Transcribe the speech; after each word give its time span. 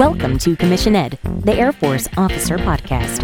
Welcome 0.00 0.38
to 0.38 0.56
Commissioned, 0.56 1.18
the 1.44 1.52
Air 1.52 1.72
Force 1.72 2.08
Officer 2.16 2.56
Podcast. 2.56 3.20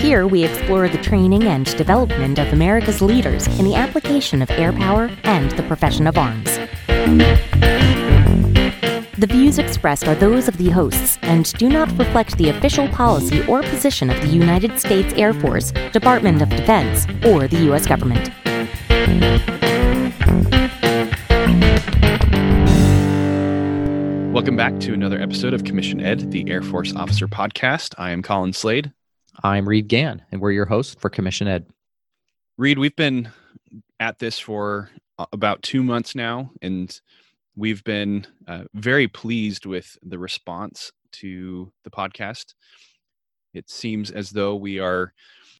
Here 0.00 0.28
we 0.28 0.44
explore 0.44 0.88
the 0.88 1.02
training 1.02 1.42
and 1.42 1.66
development 1.76 2.38
of 2.38 2.52
America's 2.52 3.02
leaders 3.02 3.48
in 3.58 3.64
the 3.64 3.74
application 3.74 4.42
of 4.42 4.50
air 4.52 4.72
power 4.72 5.10
and 5.24 5.50
the 5.50 5.64
profession 5.64 6.06
of 6.06 6.16
arms. 6.16 6.56
The 9.18 9.26
views 9.28 9.58
expressed 9.58 10.06
are 10.06 10.14
those 10.14 10.46
of 10.46 10.56
the 10.56 10.70
hosts 10.70 11.18
and 11.22 11.52
do 11.54 11.68
not 11.68 11.90
reflect 11.98 12.38
the 12.38 12.50
official 12.50 12.86
policy 12.86 13.44
or 13.46 13.64
position 13.64 14.08
of 14.08 14.20
the 14.20 14.28
United 14.28 14.78
States 14.78 15.12
Air 15.14 15.34
Force, 15.34 15.72
Department 15.92 16.42
of 16.42 16.48
Defense, 16.48 17.08
or 17.26 17.48
the 17.48 17.64
U.S. 17.64 17.88
government. 17.88 18.30
Welcome 24.42 24.56
back 24.56 24.80
to 24.80 24.92
another 24.92 25.20
episode 25.20 25.54
of 25.54 25.62
Commissioned, 25.62 26.32
the 26.32 26.50
Air 26.50 26.62
Force 26.62 26.92
Officer 26.96 27.28
Podcast. 27.28 27.94
I 27.96 28.10
am 28.10 28.24
Colin 28.24 28.52
Slade. 28.52 28.92
I'm 29.44 29.68
Reed 29.68 29.86
Gann, 29.86 30.20
and 30.32 30.40
we're 30.40 30.50
your 30.50 30.66
hosts 30.66 30.96
for 30.98 31.08
Commissioned. 31.08 31.64
Reed, 32.58 32.76
we've 32.76 32.96
been 32.96 33.30
at 34.00 34.18
this 34.18 34.40
for 34.40 34.90
uh, 35.16 35.26
about 35.32 35.62
two 35.62 35.84
months 35.84 36.16
now, 36.16 36.50
and 36.60 37.00
we've 37.54 37.84
been 37.84 38.26
uh, 38.48 38.64
very 38.74 39.06
pleased 39.06 39.64
with 39.64 39.96
the 40.02 40.18
response 40.18 40.90
to 41.12 41.72
the 41.84 41.90
podcast. 41.90 42.54
It 43.54 43.70
seems 43.70 44.10
as 44.10 44.30
though 44.30 44.56
we 44.56 44.80
are 44.80 45.14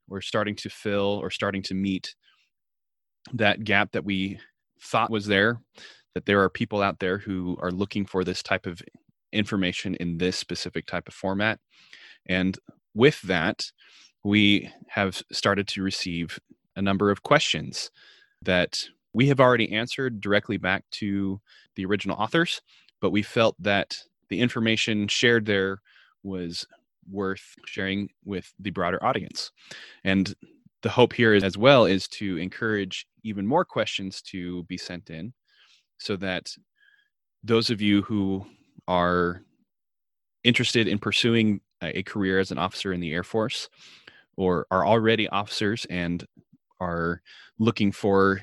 we're 0.09 0.23
starting 0.23 0.57
to 0.57 0.69
fill 0.69 1.21
or 1.23 1.31
starting 1.31 1.63
to 1.63 1.75
meet 1.75 2.17
that 3.33 3.63
gap 3.63 3.93
that 3.93 4.05
we 4.05 4.41
thought 4.81 5.09
was 5.09 5.27
there 5.27 5.61
that 6.15 6.27
there 6.27 6.43
are 6.43 6.49
people 6.49 6.83
out 6.83 6.99
there 6.99 7.19
who 7.19 7.57
are 7.61 7.71
looking 7.71 8.07
for 8.07 8.25
this 8.25 8.43
type 8.43 8.67
of 8.67 8.83
information 9.33 9.95
in 9.97 10.19
this 10.19 10.37
specific 10.37 10.87
type 10.87 11.09
of 11.09 11.15
format. 11.15 11.59
And 12.27 12.59
with 12.95 13.21
that, 13.23 13.71
we 14.25 14.71
have 14.89 15.23
started 15.33 15.67
to 15.69 15.83
receive 15.83 16.39
a 16.77 16.83
number 16.83 17.11
of 17.11 17.23
questions 17.23 17.91
that 18.43 18.85
we 19.13 19.29
have 19.29 19.41
already 19.41 19.73
answered 19.73 20.21
directly 20.21 20.57
back 20.57 20.85
to 20.91 21.41
the 21.77 21.85
original 21.85 22.17
authors, 22.17 22.63
but 23.01 23.11
we 23.11 23.23
felt 23.23 23.57
that 23.61 23.97
the 24.29 24.41
information 24.41 25.09
shared 25.09 25.47
there 25.47 25.79
was 26.23 26.67
worth 27.11 27.55
sharing 27.67 28.09
with 28.25 28.53
the 28.59 28.71
broader 28.71 29.03
audience. 29.05 29.51
And 30.05 30.35
the 30.83 30.89
hope 30.89 31.13
here 31.13 31.35
is, 31.35 31.45
as 31.45 31.59
well 31.59 31.85
is 31.85 32.09
to 32.09 32.39
encourage 32.39 33.07
even 33.23 33.47
more 33.47 33.65
questions 33.65 34.23
to 34.23 34.63
be 34.65 34.77
sent 34.77 35.11
in 35.11 35.33
so 36.03 36.17
that 36.17 36.55
those 37.45 37.71
of 37.71 37.81
you 37.81 38.03
who 38.03 38.45
are 38.89 39.43
interested 40.45 40.89
in 40.89 40.99
pursuing 40.99 41.61
a 41.81 42.03
career 42.03 42.39
as 42.39 42.51
an 42.51 42.59
officer 42.59 42.93
in 42.93 43.01
the 43.01 43.13
Air 43.13 43.25
Force 43.25 43.69
or 44.37 44.67
are 44.71 44.87
already 44.87 45.29
officers 45.29 45.87
and 45.91 46.27
are 46.81 47.23
looking 47.59 47.93
for 47.93 48.43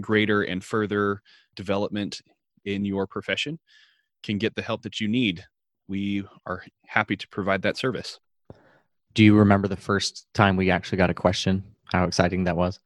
greater 0.00 0.42
and 0.42 0.62
further 0.62 1.22
development 1.56 2.20
in 2.64 2.84
your 2.84 3.06
profession 3.06 3.58
can 4.22 4.38
get 4.38 4.54
the 4.54 4.62
help 4.62 4.82
that 4.82 5.00
you 5.00 5.08
need. 5.08 5.44
We 5.88 6.24
are 6.44 6.62
happy 6.86 7.16
to 7.16 7.28
provide 7.28 7.62
that 7.62 7.76
service. 7.76 8.20
Do 9.14 9.24
you 9.24 9.36
remember 9.36 9.68
the 9.68 9.76
first 9.76 10.26
time 10.34 10.56
we 10.56 10.70
actually 10.70 10.98
got 10.98 11.10
a 11.10 11.14
question? 11.14 11.64
How 11.86 12.04
exciting 12.04 12.44
that 12.44 12.56
was? 12.56 12.80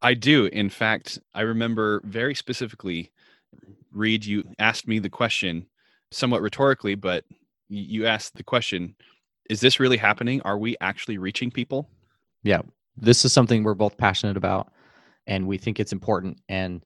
I 0.00 0.14
do. 0.14 0.46
In 0.46 0.70
fact, 0.70 1.18
I 1.34 1.42
remember 1.42 2.00
very 2.04 2.34
specifically 2.34 3.12
Reed, 3.96 4.24
you 4.24 4.44
asked 4.58 4.86
me 4.86 4.98
the 4.98 5.10
question 5.10 5.66
somewhat 6.12 6.42
rhetorically, 6.42 6.94
but 6.94 7.24
you 7.68 8.06
asked 8.06 8.36
the 8.36 8.44
question 8.44 8.94
Is 9.50 9.60
this 9.60 9.80
really 9.80 9.96
happening? 9.96 10.40
Are 10.42 10.58
we 10.58 10.76
actually 10.80 11.18
reaching 11.18 11.50
people? 11.50 11.88
Yeah. 12.42 12.62
This 12.96 13.24
is 13.24 13.32
something 13.32 13.62
we're 13.62 13.74
both 13.74 13.96
passionate 13.96 14.36
about 14.36 14.72
and 15.26 15.46
we 15.46 15.58
think 15.58 15.80
it's 15.80 15.92
important. 15.92 16.40
And 16.48 16.84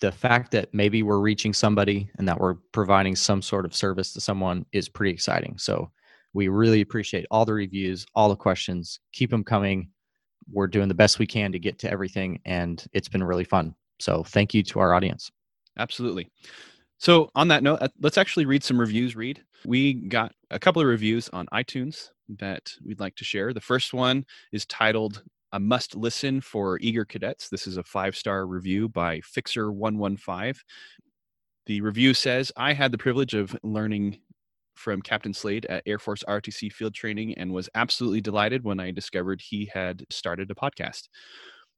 the 0.00 0.12
fact 0.12 0.50
that 0.52 0.72
maybe 0.72 1.02
we're 1.02 1.20
reaching 1.20 1.52
somebody 1.52 2.10
and 2.16 2.26
that 2.28 2.40
we're 2.40 2.54
providing 2.72 3.14
some 3.16 3.42
sort 3.42 3.64
of 3.64 3.74
service 3.74 4.12
to 4.12 4.20
someone 4.20 4.66
is 4.72 4.88
pretty 4.88 5.12
exciting. 5.12 5.56
So 5.58 5.90
we 6.34 6.48
really 6.48 6.80
appreciate 6.80 7.26
all 7.30 7.44
the 7.44 7.52
reviews, 7.52 8.06
all 8.14 8.28
the 8.28 8.36
questions. 8.36 9.00
Keep 9.12 9.30
them 9.30 9.44
coming. 9.44 9.90
We're 10.50 10.66
doing 10.66 10.88
the 10.88 10.94
best 10.94 11.18
we 11.18 11.26
can 11.26 11.52
to 11.52 11.58
get 11.58 11.78
to 11.80 11.90
everything, 11.90 12.40
and 12.44 12.84
it's 12.92 13.08
been 13.08 13.22
really 13.22 13.44
fun. 13.44 13.74
So 14.00 14.24
thank 14.24 14.54
you 14.54 14.62
to 14.64 14.80
our 14.80 14.94
audience. 14.94 15.30
Absolutely. 15.78 16.28
So, 16.98 17.30
on 17.34 17.48
that 17.48 17.62
note, 17.62 17.78
uh, 17.82 17.88
let's 18.00 18.18
actually 18.18 18.46
read 18.46 18.62
some 18.62 18.78
reviews. 18.78 19.16
Reed. 19.16 19.42
we 19.64 19.94
got 19.94 20.32
a 20.50 20.58
couple 20.58 20.82
of 20.82 20.88
reviews 20.88 21.28
on 21.30 21.46
iTunes 21.52 22.08
that 22.38 22.72
we'd 22.84 23.00
like 23.00 23.16
to 23.16 23.24
share. 23.24 23.52
The 23.52 23.60
first 23.60 23.92
one 23.92 24.24
is 24.52 24.66
titled 24.66 25.22
"A 25.52 25.58
Must 25.60 25.96
Listen 25.96 26.40
for 26.40 26.78
Eager 26.80 27.04
Cadets." 27.04 27.48
This 27.48 27.66
is 27.66 27.76
a 27.76 27.82
five-star 27.82 28.46
review 28.46 28.88
by 28.88 29.20
Fixer115. 29.20 30.56
The 31.66 31.80
review 31.80 32.14
says, 32.14 32.52
"I 32.56 32.72
had 32.72 32.92
the 32.92 32.98
privilege 32.98 33.34
of 33.34 33.56
learning 33.62 34.18
from 34.74 35.02
Captain 35.02 35.34
Slade 35.34 35.66
at 35.66 35.82
Air 35.86 35.98
Force 35.98 36.24
ROTC 36.28 36.72
field 36.72 36.94
training 36.94 37.34
and 37.34 37.52
was 37.52 37.68
absolutely 37.74 38.20
delighted 38.20 38.64
when 38.64 38.80
I 38.80 38.90
discovered 38.90 39.40
he 39.40 39.70
had 39.72 40.04
started 40.10 40.50
a 40.50 40.54
podcast. 40.54 41.08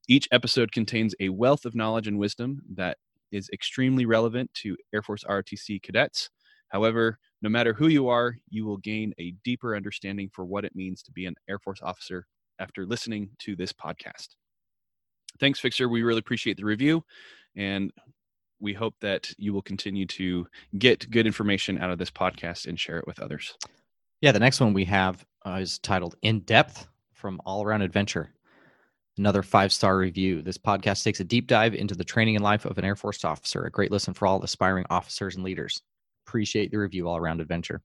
Each 0.09 0.29
episode 0.33 0.73
contains 0.73 1.15
a 1.21 1.31
wealth 1.31 1.65
of 1.65 1.75
knowledge 1.75 2.07
and 2.07 2.19
wisdom 2.19 2.63
that 2.75 2.99
is 3.35 3.51
extremely 3.53 4.07
relevant 4.07 4.53
to 4.55 4.77
Air 4.95 5.03
Force 5.03 5.25
ROTC 5.25 5.83
cadets. 5.83 6.31
However, 6.69 7.19
no 7.43 7.49
matter 7.49 7.75
who 7.75 7.89
you 7.89 8.09
are, 8.09 8.37
you 8.49 8.65
will 8.65 8.79
gain 8.79 9.13
a 9.19 9.33
deeper 9.45 9.77
understanding 9.77 10.31
for 10.33 10.45
what 10.45 10.65
it 10.65 10.75
means 10.75 11.03
to 11.03 11.13
be 11.13 11.27
an 11.27 11.35
Air 11.49 11.59
Force 11.59 11.81
officer 11.83 12.27
after 12.59 12.87
listening 12.87 13.31
to 13.41 13.57
this 13.57 13.73
podcast. 13.73 14.29
Thanks, 15.41 15.59
Fixer. 15.59 15.89
We 15.89 16.03
really 16.03 16.21
appreciate 16.21 16.57
the 16.57 16.65
review, 16.65 17.05
and 17.57 17.93
we 18.61 18.73
hope 18.73 18.95
that 19.01 19.31
you 19.37 19.53
will 19.53 19.63
continue 19.63 20.07
to 20.07 20.47
get 20.79 21.11
good 21.11 21.27
information 21.27 21.79
out 21.79 21.91
of 21.91 21.99
this 21.99 22.11
podcast 22.11 22.67
and 22.67 22.79
share 22.79 22.99
it 22.99 23.07
with 23.07 23.21
others. 23.21 23.55
Yeah, 24.21 24.33
the 24.33 24.39
next 24.39 24.61
one 24.61 24.73
we 24.73 24.85
have 24.87 25.25
uh, 25.45 25.59
is 25.61 25.79
titled 25.81 26.15
In 26.23 26.41
Depth 26.41 26.87
from 27.13 27.41
All 27.45 27.65
Around 27.65 27.83
Adventure 27.83 28.34
another 29.19 29.43
five 29.43 29.73
star 29.73 29.97
review. 29.97 30.43
This 30.43 30.59
podcast 30.59 31.05
takes 31.05 31.21
a 31.21 31.25
deep 31.25 31.47
dive 31.47 31.75
into 31.75 31.95
the 31.95 32.05
training 32.05 32.37
and 32.37 32.45
life 32.45 32.65
of 32.65 32.79
an 32.79 32.85
Air 32.85 32.97
Force 32.97 33.25
officer. 33.25 33.65
A 33.65 33.71
great 33.71 33.91
listen 33.91 34.15
for 34.15 34.27
all 34.27 34.43
aspiring 34.43 34.85
officers 34.91 35.37
and 35.37 35.45
leaders. 35.45 35.83
Appreciate 36.27 36.71
the 36.71 36.79
review 36.79 37.09
all 37.09 37.17
around 37.17 37.41
adventure. 37.41 37.83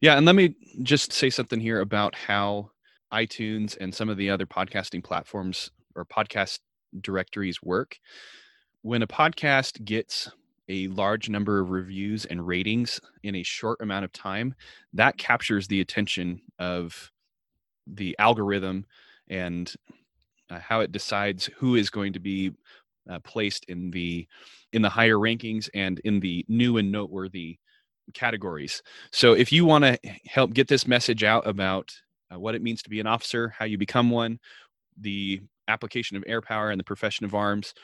Yeah, 0.00 0.16
and 0.16 0.26
let 0.26 0.34
me 0.34 0.54
just 0.82 1.12
say 1.12 1.30
something 1.30 1.60
here 1.60 1.80
about 1.80 2.14
how 2.14 2.70
iTunes 3.12 3.76
and 3.80 3.94
some 3.94 4.08
of 4.08 4.16
the 4.16 4.30
other 4.30 4.46
podcasting 4.46 5.02
platforms 5.02 5.70
or 5.94 6.04
podcast 6.04 6.60
directories 7.00 7.62
work. 7.62 7.98
When 8.82 9.02
a 9.02 9.06
podcast 9.06 9.84
gets 9.84 10.30
a 10.68 10.88
large 10.88 11.28
number 11.28 11.60
of 11.60 11.70
reviews 11.70 12.24
and 12.24 12.46
ratings 12.46 13.00
in 13.22 13.36
a 13.36 13.42
short 13.42 13.80
amount 13.80 14.04
of 14.04 14.12
time, 14.12 14.54
that 14.92 15.16
captures 15.16 15.68
the 15.68 15.80
attention 15.80 16.40
of 16.58 17.12
the 17.86 18.16
algorithm 18.18 18.84
and 19.28 19.72
uh, 20.50 20.58
how 20.58 20.80
it 20.80 20.92
decides 20.92 21.46
who 21.56 21.74
is 21.74 21.90
going 21.90 22.12
to 22.12 22.20
be 22.20 22.52
uh, 23.10 23.18
placed 23.20 23.64
in 23.66 23.90
the 23.90 24.26
in 24.72 24.82
the 24.82 24.88
higher 24.88 25.16
rankings 25.16 25.68
and 25.74 26.00
in 26.00 26.20
the 26.20 26.44
new 26.48 26.76
and 26.76 26.90
noteworthy 26.90 27.58
categories. 28.14 28.82
So 29.12 29.32
if 29.32 29.52
you 29.52 29.64
want 29.64 29.84
to 29.84 29.98
help 30.26 30.52
get 30.52 30.68
this 30.68 30.86
message 30.86 31.24
out 31.24 31.46
about 31.46 31.92
uh, 32.32 32.38
what 32.38 32.54
it 32.54 32.62
means 32.62 32.82
to 32.82 32.90
be 32.90 33.00
an 33.00 33.06
officer, 33.06 33.48
how 33.48 33.64
you 33.64 33.78
become 33.78 34.10
one, 34.10 34.38
the 35.00 35.40
application 35.68 36.16
of 36.16 36.24
air 36.26 36.40
power 36.40 36.70
and 36.70 36.78
the 36.78 36.84
profession 36.84 37.24
of 37.24 37.34
arms, 37.34 37.74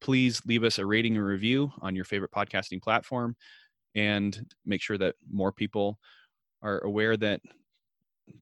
please 0.00 0.40
leave 0.46 0.64
us 0.64 0.78
a 0.78 0.86
rating 0.86 1.16
and 1.16 1.24
review 1.24 1.72
on 1.80 1.96
your 1.96 2.04
favorite 2.04 2.30
podcasting 2.30 2.82
platform 2.82 3.36
and 3.94 4.46
make 4.64 4.80
sure 4.80 4.98
that 4.98 5.14
more 5.30 5.52
people 5.52 5.98
are 6.62 6.80
aware 6.80 7.16
that 7.16 7.40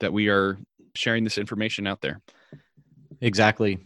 that 0.00 0.12
we 0.12 0.28
are 0.28 0.58
sharing 0.94 1.24
this 1.24 1.38
information 1.38 1.86
out 1.86 2.00
there. 2.00 2.20
Exactly. 3.20 3.78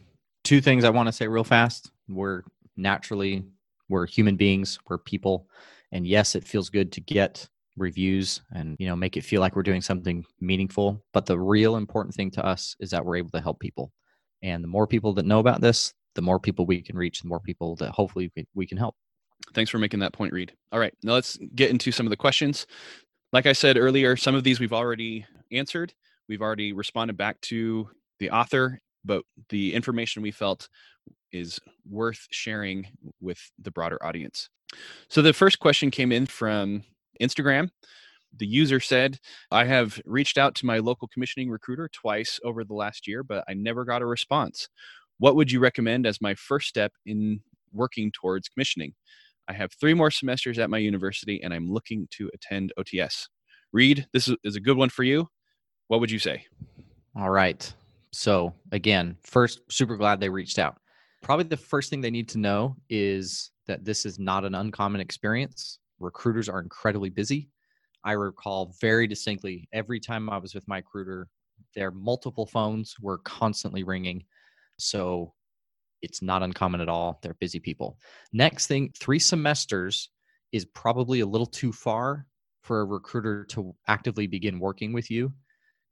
Two 0.44 0.60
things 0.60 0.84
I 0.84 0.90
want 0.90 1.06
to 1.06 1.12
say 1.12 1.28
real 1.28 1.44
fast. 1.44 1.90
We're 2.08 2.42
naturally 2.76 3.44
we're 3.90 4.06
human 4.06 4.36
beings, 4.36 4.78
we're 4.88 4.98
people, 4.98 5.48
and 5.92 6.06
yes, 6.06 6.34
it 6.36 6.44
feels 6.44 6.70
good 6.70 6.92
to 6.92 7.00
get 7.00 7.48
reviews 7.76 8.40
and 8.54 8.76
you 8.78 8.86
know 8.86 8.96
make 8.96 9.16
it 9.16 9.24
feel 9.24 9.40
like 9.40 9.56
we're 9.56 9.62
doing 9.62 9.80
something 9.80 10.24
meaningful, 10.40 11.02
but 11.12 11.26
the 11.26 11.38
real 11.38 11.76
important 11.76 12.14
thing 12.14 12.30
to 12.30 12.44
us 12.44 12.76
is 12.80 12.90
that 12.90 13.04
we're 13.04 13.16
able 13.16 13.30
to 13.30 13.40
help 13.40 13.60
people. 13.60 13.92
And 14.42 14.64
the 14.64 14.68
more 14.68 14.86
people 14.86 15.12
that 15.14 15.26
know 15.26 15.40
about 15.40 15.60
this, 15.60 15.92
the 16.14 16.22
more 16.22 16.38
people 16.38 16.64
we 16.64 16.80
can 16.80 16.96
reach, 16.96 17.20
the 17.20 17.28
more 17.28 17.40
people 17.40 17.76
that 17.76 17.90
hopefully 17.90 18.32
we 18.54 18.66
can 18.66 18.78
help. 18.78 18.94
Thanks 19.54 19.70
for 19.70 19.78
making 19.78 20.00
that 20.00 20.12
point, 20.12 20.32
Reed. 20.32 20.52
All 20.72 20.78
right, 20.78 20.94
now 21.02 21.12
let's 21.12 21.36
get 21.54 21.70
into 21.70 21.92
some 21.92 22.06
of 22.06 22.10
the 22.10 22.16
questions. 22.16 22.66
Like 23.32 23.46
I 23.46 23.52
said 23.52 23.76
earlier, 23.76 24.16
some 24.16 24.34
of 24.34 24.44
these 24.44 24.60
we've 24.60 24.72
already 24.72 25.26
answered. 25.52 25.92
We've 26.28 26.42
already 26.42 26.72
responded 26.72 27.16
back 27.16 27.40
to 27.42 27.88
the 28.18 28.30
author 28.30 28.80
but 29.04 29.22
the 29.48 29.74
information 29.74 30.22
we 30.22 30.30
felt 30.30 30.68
is 31.32 31.58
worth 31.88 32.26
sharing 32.30 32.86
with 33.20 33.38
the 33.58 33.70
broader 33.70 34.04
audience. 34.04 34.48
So 35.08 35.22
the 35.22 35.32
first 35.32 35.58
question 35.58 35.90
came 35.90 36.12
in 36.12 36.26
from 36.26 36.84
Instagram. 37.20 37.70
the 38.36 38.46
user 38.46 38.78
said, 38.78 39.18
I 39.50 39.64
have 39.64 40.00
reached 40.04 40.38
out 40.38 40.54
to 40.56 40.66
my 40.66 40.78
local 40.78 41.08
commissioning 41.08 41.50
recruiter 41.50 41.88
twice 41.92 42.38
over 42.44 42.62
the 42.62 42.74
last 42.74 43.08
year, 43.08 43.24
but 43.24 43.44
I 43.48 43.54
never 43.54 43.84
got 43.84 44.02
a 44.02 44.06
response. 44.06 44.68
What 45.18 45.34
would 45.34 45.50
you 45.50 45.58
recommend 45.58 46.06
as 46.06 46.20
my 46.20 46.34
first 46.34 46.68
step 46.68 46.92
in 47.06 47.40
working 47.72 48.12
towards 48.12 48.48
commissioning? 48.48 48.94
I 49.48 49.52
have 49.54 49.72
three 49.72 49.94
more 49.94 50.12
semesters 50.12 50.60
at 50.60 50.70
my 50.70 50.78
university 50.78 51.42
and 51.42 51.52
I'm 51.52 51.70
looking 51.70 52.06
to 52.12 52.30
attend 52.32 52.72
OTS. 52.78 53.26
Reed, 53.72 54.06
this 54.12 54.30
is 54.44 54.56
a 54.56 54.60
good 54.60 54.76
one 54.76 54.90
for 54.90 55.02
you. 55.02 55.28
What 55.88 55.98
would 55.98 56.10
you 56.10 56.20
say? 56.20 56.44
All 57.16 57.30
right. 57.30 57.72
So, 58.12 58.54
again, 58.72 59.16
first, 59.22 59.60
super 59.70 59.96
glad 59.96 60.20
they 60.20 60.28
reached 60.28 60.58
out. 60.58 60.78
Probably 61.22 61.44
the 61.44 61.56
first 61.56 61.90
thing 61.90 62.00
they 62.00 62.10
need 62.10 62.28
to 62.30 62.38
know 62.38 62.76
is 62.88 63.50
that 63.66 63.84
this 63.84 64.04
is 64.04 64.18
not 64.18 64.44
an 64.44 64.54
uncommon 64.54 65.00
experience. 65.00 65.78
Recruiters 65.98 66.48
are 66.48 66.60
incredibly 66.60 67.10
busy. 67.10 67.50
I 68.02 68.12
recall 68.12 68.74
very 68.80 69.06
distinctly 69.06 69.68
every 69.72 70.00
time 70.00 70.30
I 70.30 70.38
was 70.38 70.54
with 70.54 70.66
my 70.66 70.78
recruiter, 70.78 71.28
their 71.74 71.90
multiple 71.90 72.46
phones 72.46 72.96
were 73.00 73.18
constantly 73.18 73.84
ringing. 73.84 74.24
So 74.78 75.34
it's 76.02 76.22
not 76.22 76.42
uncommon 76.42 76.80
at 76.80 76.88
all. 76.88 77.18
They're 77.22 77.34
busy 77.34 77.60
people. 77.60 77.98
Next 78.32 78.66
thing, 78.66 78.92
three 78.98 79.18
semesters 79.18 80.08
is 80.52 80.64
probably 80.64 81.20
a 81.20 81.26
little 81.26 81.46
too 81.46 81.72
far 81.72 82.26
for 82.62 82.80
a 82.80 82.84
recruiter 82.86 83.44
to 83.44 83.74
actively 83.86 84.26
begin 84.26 84.58
working 84.58 84.92
with 84.92 85.10
you. 85.10 85.32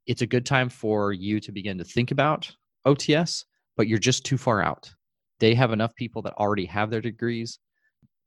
It's 0.09 0.23
a 0.23 0.27
good 0.27 0.43
time 0.43 0.69
for 0.69 1.13
you 1.13 1.39
to 1.39 1.51
begin 1.51 1.77
to 1.77 1.83
think 1.83 2.09
about 2.09 2.51
OTS, 2.87 3.45
but 3.77 3.87
you're 3.87 3.99
just 3.99 4.25
too 4.25 4.39
far 4.39 4.59
out. 4.59 4.91
They 5.39 5.53
have 5.53 5.71
enough 5.71 5.93
people 5.93 6.23
that 6.23 6.33
already 6.33 6.65
have 6.65 6.89
their 6.89 6.99
degrees 6.99 7.59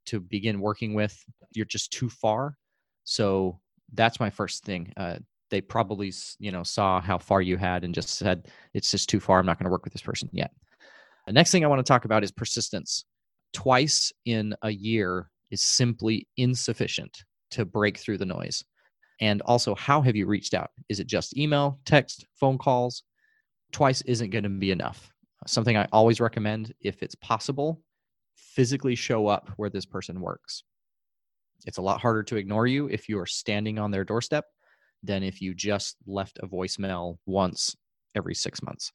to 0.06 0.20
begin 0.20 0.61
working 0.61 0.94
with. 0.94 1.20
You're 1.50 1.67
just 1.67 1.93
too 1.93 2.08
far. 2.08 2.56
So 3.02 3.58
that's 3.94 4.20
my 4.20 4.31
first 4.31 4.64
thing. 4.64 4.93
Uh, 4.96 5.17
they 5.50 5.61
probably, 5.61 6.12
you 6.38 6.52
know, 6.52 6.62
saw 6.62 7.00
how 7.00 7.19
far 7.19 7.43
you 7.43 7.56
had 7.56 7.82
and 7.82 7.93
just 7.93 8.11
said, 8.11 8.46
it's 8.75 8.93
just 8.93 9.08
too 9.08 9.19
far. 9.19 9.40
I'm 9.40 9.46
not 9.46 9.58
going 9.58 9.67
to 9.67 9.73
work 9.73 9.82
with 9.82 9.93
this 9.93 10.02
person 10.02 10.28
yet. 10.32 10.52
The 11.26 11.32
next 11.32 11.50
thing 11.50 11.64
I 11.64 11.69
want 11.69 11.85
to 11.85 11.93
talk 11.93 12.05
about 12.05 12.23
is 12.23 12.31
persistence. 12.31 13.06
Twice 13.52 14.12
in 14.25 14.55
a 14.62 14.70
year 14.70 15.32
is 15.50 15.62
simply 15.62 16.28
insufficient 16.37 17.25
to 17.50 17.64
break 17.64 17.99
through 17.99 18.19
the 18.19 18.25
noise. 18.25 18.62
And 19.22 19.40
also, 19.42 19.76
how 19.76 20.02
have 20.02 20.16
you 20.16 20.26
reached 20.26 20.52
out? 20.52 20.70
Is 20.88 20.98
it 20.98 21.06
just 21.06 21.38
email, 21.38 21.78
text, 21.84 22.26
phone 22.34 22.58
calls? 22.58 23.04
Twice 23.70 24.02
isn't 24.02 24.30
going 24.30 24.42
to 24.42 24.50
be 24.50 24.72
enough. 24.72 25.12
Something 25.46 25.76
I 25.76 25.86
always 25.92 26.20
recommend, 26.20 26.74
if 26.80 27.04
it's 27.04 27.14
possible, 27.14 27.80
physically 28.34 28.96
show 28.96 29.28
up 29.28 29.48
where 29.58 29.70
this 29.70 29.86
person 29.86 30.20
works. 30.20 30.64
It's 31.66 31.78
a 31.78 31.82
lot 31.82 32.00
harder 32.00 32.24
to 32.24 32.36
ignore 32.36 32.66
you 32.66 32.88
if 32.88 33.08
you 33.08 33.16
are 33.20 33.26
standing 33.26 33.78
on 33.78 33.92
their 33.92 34.04
doorstep 34.04 34.44
than 35.04 35.22
if 35.22 35.40
you 35.40 35.54
just 35.54 35.98
left 36.04 36.40
a 36.42 36.48
voicemail 36.48 37.18
once 37.25 37.76
every 38.16 38.34
six 38.34 38.60
months. 38.60 38.90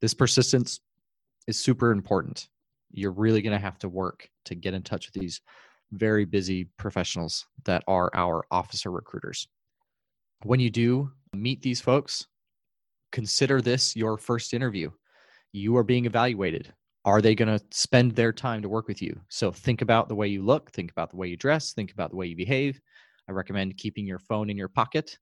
This 0.00 0.14
persistence 0.14 0.78
is 1.48 1.58
super 1.58 1.90
important. 1.90 2.48
You're 2.92 3.10
really 3.10 3.42
going 3.42 3.56
to 3.56 3.58
have 3.58 3.80
to 3.80 3.88
work 3.88 4.28
to 4.44 4.54
get 4.54 4.72
in 4.72 4.84
touch 4.84 5.08
with 5.08 5.20
these 5.20 5.40
very 5.90 6.24
busy 6.24 6.68
professionals 6.76 7.44
that 7.64 7.82
are 7.88 8.12
our 8.14 8.44
officer 8.52 8.92
recruiters. 8.92 9.48
When 10.42 10.60
you 10.60 10.70
do 10.70 11.10
meet 11.32 11.62
these 11.62 11.80
folks, 11.80 12.26
consider 13.12 13.60
this 13.60 13.96
your 13.96 14.18
first 14.18 14.52
interview. 14.52 14.90
You 15.52 15.76
are 15.76 15.84
being 15.84 16.04
evaluated. 16.04 16.72
Are 17.04 17.20
they 17.20 17.34
going 17.34 17.58
to 17.58 17.64
spend 17.70 18.12
their 18.12 18.32
time 18.32 18.62
to 18.62 18.68
work 18.68 18.88
with 18.88 19.00
you? 19.00 19.20
So 19.28 19.52
think 19.52 19.82
about 19.82 20.08
the 20.08 20.14
way 20.14 20.28
you 20.28 20.42
look, 20.42 20.70
think 20.72 20.90
about 20.90 21.10
the 21.10 21.16
way 21.16 21.28
you 21.28 21.36
dress, 21.36 21.72
think 21.72 21.92
about 21.92 22.10
the 22.10 22.16
way 22.16 22.26
you 22.26 22.36
behave. 22.36 22.80
I 23.28 23.32
recommend 23.32 23.76
keeping 23.76 24.06
your 24.06 24.18
phone 24.18 24.50
in 24.50 24.56
your 24.56 24.68
pocket. 24.68 25.18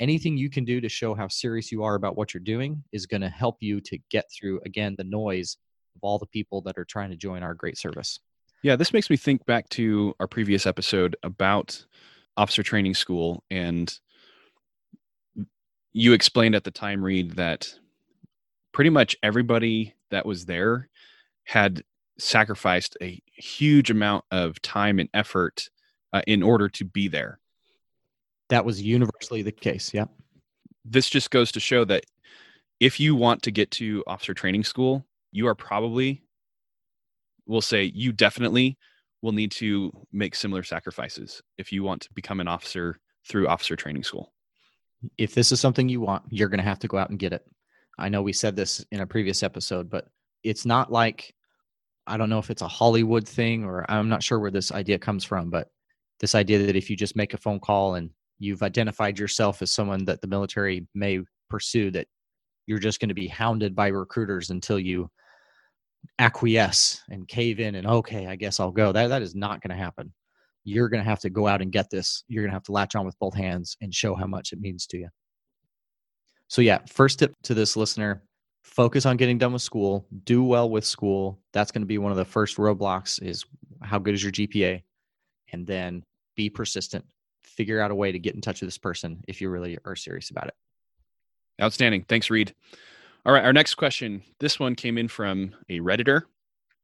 Anything 0.00 0.36
you 0.36 0.50
can 0.50 0.64
do 0.64 0.80
to 0.80 0.88
show 0.88 1.14
how 1.14 1.28
serious 1.28 1.70
you 1.70 1.84
are 1.84 1.94
about 1.94 2.16
what 2.16 2.34
you're 2.34 2.42
doing 2.42 2.82
is 2.92 3.06
going 3.06 3.20
to 3.20 3.28
help 3.28 3.58
you 3.60 3.80
to 3.82 3.98
get 4.10 4.24
through, 4.32 4.60
again, 4.64 4.94
the 4.96 5.04
noise 5.04 5.56
of 5.94 6.00
all 6.02 6.18
the 6.18 6.26
people 6.26 6.60
that 6.62 6.78
are 6.78 6.84
trying 6.84 7.10
to 7.10 7.16
join 7.16 7.42
our 7.42 7.54
great 7.54 7.78
service. 7.78 8.18
Yeah, 8.62 8.76
this 8.76 8.92
makes 8.92 9.10
me 9.10 9.16
think 9.16 9.44
back 9.46 9.68
to 9.70 10.14
our 10.18 10.26
previous 10.26 10.66
episode 10.66 11.16
about 11.22 11.84
officer 12.36 12.62
training 12.62 12.94
school. 12.94 13.44
And 13.50 13.96
you 15.94 16.12
explained 16.12 16.54
at 16.54 16.64
the 16.64 16.70
time, 16.70 17.02
Reed, 17.02 17.36
that 17.36 17.72
pretty 18.72 18.90
much 18.90 19.16
everybody 19.22 19.94
that 20.10 20.26
was 20.26 20.44
there 20.44 20.88
had 21.44 21.82
sacrificed 22.18 22.96
a 23.00 23.22
huge 23.32 23.90
amount 23.90 24.24
of 24.30 24.60
time 24.60 24.98
and 24.98 25.08
effort 25.14 25.70
uh, 26.12 26.22
in 26.26 26.42
order 26.42 26.68
to 26.68 26.84
be 26.84 27.08
there. 27.08 27.38
That 28.48 28.64
was 28.64 28.82
universally 28.82 29.42
the 29.42 29.52
case. 29.52 29.94
Yeah. 29.94 30.06
This 30.84 31.08
just 31.08 31.30
goes 31.30 31.52
to 31.52 31.60
show 31.60 31.84
that 31.86 32.04
if 32.80 32.98
you 33.00 33.14
want 33.14 33.42
to 33.42 33.50
get 33.50 33.70
to 33.72 34.02
officer 34.06 34.34
training 34.34 34.64
school, 34.64 35.06
you 35.32 35.46
are 35.46 35.54
probably, 35.54 36.22
we'll 37.46 37.60
say, 37.60 37.84
you 37.94 38.12
definitely 38.12 38.76
will 39.22 39.32
need 39.32 39.52
to 39.52 39.92
make 40.12 40.34
similar 40.34 40.62
sacrifices 40.62 41.40
if 41.56 41.72
you 41.72 41.82
want 41.82 42.02
to 42.02 42.12
become 42.14 42.40
an 42.40 42.48
officer 42.48 42.98
through 43.26 43.48
officer 43.48 43.76
training 43.76 44.02
school. 44.02 44.33
If 45.18 45.34
this 45.34 45.52
is 45.52 45.60
something 45.60 45.88
you 45.88 46.00
want, 46.00 46.24
you're 46.30 46.48
going 46.48 46.58
to 46.58 46.64
have 46.64 46.78
to 46.80 46.88
go 46.88 46.98
out 46.98 47.10
and 47.10 47.18
get 47.18 47.32
it. 47.32 47.44
I 47.98 48.08
know 48.08 48.22
we 48.22 48.32
said 48.32 48.56
this 48.56 48.84
in 48.90 49.00
a 49.00 49.06
previous 49.06 49.42
episode, 49.42 49.88
but 49.88 50.08
it's 50.42 50.66
not 50.66 50.90
like 50.90 51.34
I 52.06 52.16
don't 52.16 52.28
know 52.28 52.38
if 52.38 52.50
it's 52.50 52.62
a 52.62 52.68
Hollywood 52.68 53.26
thing 53.26 53.64
or 53.64 53.90
I'm 53.90 54.08
not 54.08 54.22
sure 54.22 54.38
where 54.38 54.50
this 54.50 54.72
idea 54.72 54.98
comes 54.98 55.24
from, 55.24 55.48
but 55.48 55.68
this 56.20 56.34
idea 56.34 56.58
that 56.66 56.76
if 56.76 56.90
you 56.90 56.96
just 56.96 57.16
make 57.16 57.34
a 57.34 57.38
phone 57.38 57.60
call 57.60 57.94
and 57.94 58.10
you've 58.38 58.62
identified 58.62 59.18
yourself 59.18 59.62
as 59.62 59.72
someone 59.72 60.04
that 60.04 60.20
the 60.20 60.26
military 60.26 60.86
may 60.94 61.20
pursue, 61.48 61.90
that 61.92 62.06
you're 62.66 62.78
just 62.78 63.00
going 63.00 63.08
to 63.08 63.14
be 63.14 63.28
hounded 63.28 63.74
by 63.74 63.88
recruiters 63.88 64.50
until 64.50 64.78
you 64.78 65.08
acquiesce 66.18 67.00
and 67.08 67.26
cave 67.28 67.60
in 67.60 67.74
and 67.76 67.86
okay, 67.86 68.26
I 68.26 68.36
guess 68.36 68.60
I'll 68.60 68.70
go. 68.70 68.92
That 68.92 69.08
that 69.08 69.22
is 69.22 69.34
not 69.34 69.62
going 69.62 69.76
to 69.76 69.82
happen. 69.82 70.12
You're 70.64 70.88
going 70.88 71.02
to 71.02 71.08
have 71.08 71.20
to 71.20 71.30
go 71.30 71.46
out 71.46 71.62
and 71.62 71.70
get 71.70 71.90
this. 71.90 72.24
You're 72.26 72.42
going 72.42 72.50
to 72.50 72.56
have 72.56 72.64
to 72.64 72.72
latch 72.72 72.94
on 72.94 73.06
with 73.06 73.18
both 73.18 73.34
hands 73.34 73.76
and 73.80 73.94
show 73.94 74.14
how 74.14 74.26
much 74.26 74.52
it 74.52 74.60
means 74.60 74.86
to 74.88 74.98
you. 74.98 75.08
So 76.48 76.62
yeah, 76.62 76.78
first 76.88 77.18
tip 77.18 77.34
to 77.44 77.54
this 77.54 77.76
listener, 77.76 78.22
focus 78.62 79.06
on 79.06 79.16
getting 79.16 79.38
done 79.38 79.52
with 79.52 79.62
school, 79.62 80.06
do 80.24 80.42
well 80.42 80.68
with 80.70 80.84
school. 80.84 81.38
That's 81.52 81.70
going 81.70 81.82
to 81.82 81.86
be 81.86 81.98
one 81.98 82.12
of 82.12 82.18
the 82.18 82.24
first 82.24 82.56
roadblocks 82.56 83.22
is 83.22 83.44
how 83.82 83.98
good 83.98 84.14
is 84.14 84.22
your 84.22 84.32
GPA? 84.32 84.82
And 85.52 85.66
then 85.66 86.04
be 86.34 86.50
persistent. 86.50 87.04
Figure 87.42 87.80
out 87.80 87.90
a 87.90 87.94
way 87.94 88.10
to 88.10 88.18
get 88.18 88.34
in 88.34 88.40
touch 88.40 88.60
with 88.60 88.68
this 88.68 88.78
person 88.78 89.22
if 89.28 89.40
you 89.40 89.48
really 89.50 89.78
are 89.84 89.94
serious 89.94 90.30
about 90.30 90.48
it. 90.48 90.54
Outstanding. 91.62 92.04
Thanks, 92.08 92.30
Reed. 92.30 92.54
All 93.26 93.32
right, 93.32 93.44
our 93.44 93.52
next 93.52 93.76
question. 93.76 94.22
This 94.40 94.58
one 94.58 94.74
came 94.74 94.98
in 94.98 95.08
from 95.08 95.54
a 95.68 95.80
Redditor. 95.80 96.22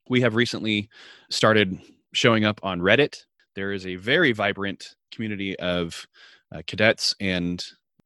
We 0.08 0.20
have 0.20 0.34
recently 0.34 0.88
started 1.28 1.78
showing 2.12 2.44
up 2.44 2.60
on 2.62 2.80
Reddit. 2.80 3.24
There 3.60 3.72
is 3.72 3.86
a 3.86 3.96
very 3.96 4.32
vibrant 4.32 4.94
community 5.12 5.54
of 5.58 6.06
uh, 6.50 6.62
cadets 6.66 7.14
and 7.20 7.62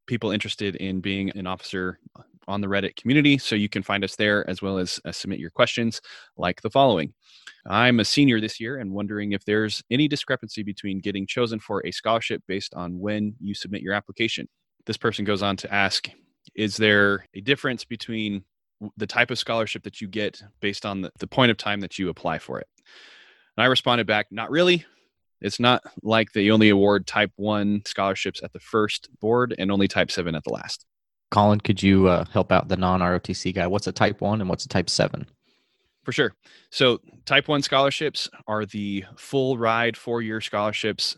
people 0.09 0.33
interested 0.33 0.75
in 0.75 1.01
being 1.01 1.31
an 1.37 1.47
officer 1.47 2.01
on 2.49 2.61
the 2.61 2.67
Reddit 2.67 2.97
community. 2.97 3.39
So 3.39 3.55
you 3.55 3.69
can 3.69 3.85
find 3.85 4.03
us 4.03 4.17
there 4.17 4.51
as 4.51 4.63
well 4.63 4.79
as 4.79 4.99
uh, 5.05 5.13
submit 5.13 5.39
your 5.39 5.51
questions 5.51 6.01
like 6.37 6.61
the 6.63 6.71
following. 6.71 7.15
I'm 7.67 8.01
a 8.01 8.05
senior 8.05 8.41
this 8.41 8.59
year 8.59 8.79
and 8.79 8.91
wondering 8.91 9.31
if 9.31 9.45
there's 9.45 9.81
any 9.93 10.09
discrepancy 10.09 10.65
between 10.65 10.99
getting 10.99 11.25
chosen 11.25 11.61
for 11.61 11.87
a 11.87 11.93
scholarship 11.93 12.43
based 12.49 12.75
on 12.75 12.99
when 12.99 13.37
you 13.39 13.55
submit 13.55 13.81
your 13.81 13.95
application. 13.95 14.49
This 14.87 14.97
person 14.97 15.25
goes 15.25 15.41
on 15.41 15.57
to 15.59 15.73
ask 15.73 16.11
Is 16.57 16.77
there 16.77 17.27
a 17.33 17.41
difference 17.41 17.85
between 17.85 18.43
the 18.97 19.07
type 19.07 19.31
of 19.31 19.39
scholarship 19.39 19.85
that 19.85 20.01
you 20.01 20.09
get 20.09 20.43
based 20.59 20.85
on 20.85 21.03
the, 21.03 21.13
the 21.21 21.29
point 21.29 21.53
of 21.53 21.57
time 21.57 21.79
that 21.79 21.97
you 21.97 22.09
apply 22.09 22.41
for 22.41 22.59
it? 22.59 22.67
And 23.57 23.63
I 23.63 23.67
responded 23.67 24.09
back, 24.09 24.27
Not 24.33 24.51
really. 24.51 24.85
It's 25.41 25.61
not 25.61 25.83
like 26.03 26.33
they 26.33 26.51
only 26.51 26.69
award 26.69 27.07
type 27.07 27.33
one 27.37 27.83
scholarships 27.87 28.43
at 28.43 28.53
the 28.53 28.61
first 28.61 29.09
board 29.21 29.55
and 29.59 29.71
only 29.71 29.89
type 29.89 30.11
seven 30.11 30.35
at 30.35 30.45
the 30.45 30.53
last. 30.53 30.87
Colin, 31.31 31.61
could 31.61 31.83
you 31.83 32.07
uh, 32.07 32.25
help 32.33 32.53
out 32.53 32.69
the 32.69 32.77
non 32.77 33.01
ROTC 33.01 33.55
guy? 33.55 33.67
What's 33.67 33.87
a 33.87 33.93
type 33.93 34.21
one 34.21 34.41
and 34.41 34.49
what's 34.49 34.65
a 34.65 34.69
type 34.69 34.89
seven? 34.89 35.27
For 36.05 36.13
sure. 36.13 36.35
So, 36.71 37.01
type 37.25 37.49
one 37.49 37.63
scholarships 37.63 38.29
are 38.47 38.67
the 38.67 39.05
full 39.17 39.59
ride 39.59 39.97
four 39.97 40.23
year 40.23 40.41
scholarships, 40.41 41.17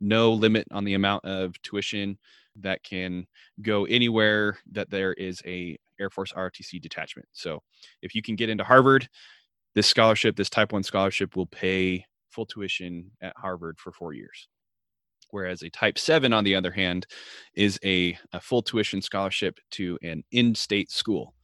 no 0.00 0.32
limit 0.32 0.66
on 0.70 0.84
the 0.84 0.94
amount 0.94 1.24
of 1.24 1.60
tuition 1.62 2.18
that 2.60 2.82
can 2.82 3.26
go 3.62 3.84
anywhere 3.86 4.58
that 4.72 4.90
there 4.90 5.12
is 5.14 5.42
a 5.46 5.78
Air 5.98 6.10
Force 6.10 6.32
ROTC 6.32 6.80
detachment. 6.80 7.28
So, 7.32 7.62
if 8.02 8.14
you 8.14 8.22
can 8.22 8.36
get 8.36 8.50
into 8.50 8.64
Harvard, 8.64 9.08
this 9.74 9.86
scholarship, 9.86 10.36
this 10.36 10.50
type 10.50 10.72
one 10.72 10.82
scholarship 10.82 11.34
will 11.34 11.46
pay 11.46 12.04
full 12.30 12.46
tuition 12.46 13.10
at 13.20 13.34
Harvard 13.36 13.78
for 13.78 13.92
four 13.92 14.12
years. 14.12 14.48
Whereas 15.30 15.62
a 15.62 15.70
type 15.70 15.98
seven, 15.98 16.32
on 16.32 16.44
the 16.44 16.54
other 16.54 16.70
hand, 16.70 17.06
is 17.54 17.78
a, 17.84 18.16
a 18.32 18.40
full 18.40 18.62
tuition 18.62 19.02
scholarship 19.02 19.58
to 19.72 19.98
an 20.02 20.22
in 20.32 20.54
state 20.54 20.90
school 20.90 21.34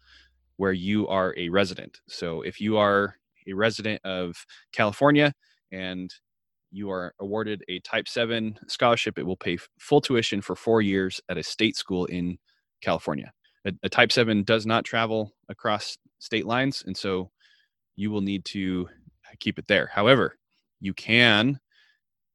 where 0.56 0.72
you 0.72 1.06
are 1.08 1.34
a 1.36 1.48
resident. 1.48 1.98
So 2.08 2.42
if 2.42 2.60
you 2.60 2.78
are 2.78 3.16
a 3.46 3.52
resident 3.52 4.00
of 4.04 4.34
California 4.72 5.34
and 5.72 6.10
you 6.74 6.90
are 6.90 7.14
awarded 7.20 7.62
a 7.68 7.78
Type 7.80 8.08
7 8.08 8.58
scholarship. 8.66 9.18
It 9.18 9.24
will 9.24 9.36
pay 9.36 9.58
full 9.78 10.00
tuition 10.00 10.42
for 10.42 10.56
four 10.56 10.82
years 10.82 11.20
at 11.28 11.38
a 11.38 11.42
state 11.42 11.76
school 11.76 12.04
in 12.06 12.36
California. 12.82 13.32
A, 13.64 13.72
a 13.84 13.88
Type 13.88 14.10
7 14.10 14.42
does 14.42 14.66
not 14.66 14.84
travel 14.84 15.32
across 15.48 15.96
state 16.18 16.46
lines, 16.46 16.82
and 16.84 16.96
so 16.96 17.30
you 17.96 18.10
will 18.10 18.20
need 18.20 18.44
to 18.46 18.88
uh, 19.24 19.34
keep 19.38 19.58
it 19.58 19.68
there. 19.68 19.86
However, 19.86 20.36
you 20.84 20.92
can 20.92 21.58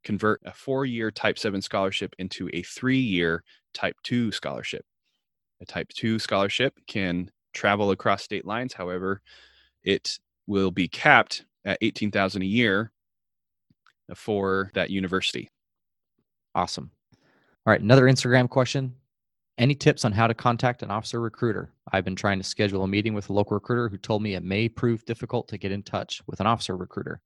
convert 0.03 0.41
a 0.43 0.51
four 0.51 0.85
year 0.85 1.11
Type 1.11 1.37
7 1.37 1.61
scholarship 1.61 2.15
into 2.17 2.49
a 2.51 2.63
three 2.63 2.99
year 2.99 3.43
Type 3.73 3.95
2 4.03 4.31
scholarship. 4.31 4.83
A 5.61 5.65
Type 5.65 5.89
2 5.89 6.17
scholarship 6.17 6.73
can 6.87 7.29
travel 7.53 7.91
across 7.91 8.23
state 8.23 8.45
lines. 8.45 8.73
However, 8.73 9.21
it 9.83 10.17
will 10.47 10.71
be 10.71 10.87
capped 10.87 11.45
at 11.63 11.77
18,000 11.81 12.41
a 12.41 12.45
year 12.45 12.91
for 14.15 14.71
that 14.73 14.89
university. 14.89 15.51
Awesome. 16.55 16.89
All 17.13 17.71
right, 17.71 17.81
another 17.81 18.05
Instagram 18.05 18.49
question. 18.49 18.95
Any 19.59 19.75
tips 19.75 20.05
on 20.05 20.13
how 20.13 20.25
to 20.25 20.33
contact 20.33 20.81
an 20.81 20.89
officer 20.89 21.19
recruiter? 21.19 21.69
I've 21.91 22.05
been 22.05 22.15
trying 22.15 22.39
to 22.39 22.45
schedule 22.45 22.83
a 22.83 22.87
meeting 22.87 23.13
with 23.13 23.29
a 23.29 23.33
local 23.33 23.55
recruiter 23.55 23.89
who 23.89 23.97
told 23.97 24.23
me 24.23 24.33
it 24.33 24.43
may 24.43 24.69
prove 24.69 25.05
difficult 25.05 25.49
to 25.49 25.57
get 25.57 25.71
in 25.71 25.83
touch 25.83 26.21
with 26.25 26.39
an 26.39 26.47
officer 26.47 26.75
recruiter. 26.75 27.21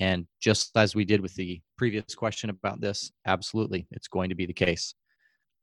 And 0.00 0.26
just 0.40 0.76
as 0.76 0.94
we 0.94 1.04
did 1.04 1.20
with 1.20 1.34
the 1.34 1.60
previous 1.76 2.14
question 2.14 2.50
about 2.50 2.80
this, 2.80 3.12
absolutely, 3.26 3.86
it's 3.90 4.08
going 4.08 4.30
to 4.30 4.34
be 4.34 4.46
the 4.46 4.52
case. 4.52 4.94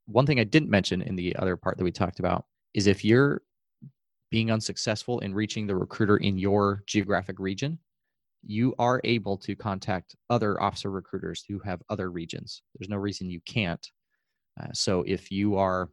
One 0.05 0.25
thing 0.25 0.39
I 0.39 0.43
didn't 0.43 0.69
mention 0.69 1.01
in 1.01 1.15
the 1.15 1.35
other 1.37 1.57
part 1.57 1.77
that 1.77 1.83
we 1.83 1.91
talked 1.91 2.19
about 2.19 2.45
is 2.73 2.85
if 2.85 3.03
you're 3.03 3.41
being 4.29 4.51
unsuccessful 4.51 5.19
in 5.19 5.33
reaching 5.33 5.65
the 5.65 5.75
recruiter 5.75 6.17
in 6.17 6.37
your 6.37 6.83
geographic 6.85 7.39
region, 7.39 7.79
you 8.45 8.75
are 8.77 9.01
able 9.03 9.37
to 9.37 9.55
contact 9.55 10.15
other 10.29 10.61
officer 10.61 10.91
recruiters 10.91 11.43
who 11.47 11.59
have 11.59 11.81
other 11.89 12.11
regions. 12.11 12.61
There's 12.77 12.89
no 12.89 12.97
reason 12.97 13.31
you 13.31 13.41
can't. 13.47 13.85
Uh, 14.61 14.67
so 14.73 15.03
if 15.07 15.31
you 15.31 15.57
are, 15.57 15.89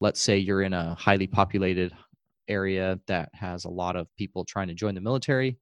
let's 0.00 0.20
say 0.20 0.38
you're 0.38 0.62
in 0.62 0.72
a 0.72 0.94
highly 0.94 1.26
populated 1.26 1.92
area 2.48 3.00
that 3.08 3.30
has 3.34 3.64
a 3.64 3.70
lot 3.70 3.96
of 3.96 4.06
people 4.16 4.44
trying 4.44 4.68
to 4.68 4.74
join 4.74 4.94
the 4.94 5.00
military, 5.00 5.58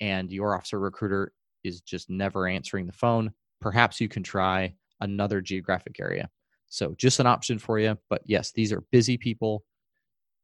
and 0.00 0.30
your 0.30 0.54
officer 0.54 0.78
recruiter 0.78 1.32
is 1.64 1.80
just 1.80 2.10
never 2.10 2.46
answering 2.46 2.86
the 2.86 2.92
phone, 2.92 3.32
perhaps 3.60 4.00
you 4.00 4.08
can 4.08 4.22
try 4.22 4.74
another 5.00 5.40
geographic 5.40 5.96
area. 6.00 6.28
So 6.68 6.94
just 6.96 7.20
an 7.20 7.26
option 7.26 7.58
for 7.58 7.78
you. 7.78 7.98
But 8.08 8.22
yes, 8.24 8.52
these 8.52 8.72
are 8.72 8.84
busy 8.90 9.16
people 9.16 9.64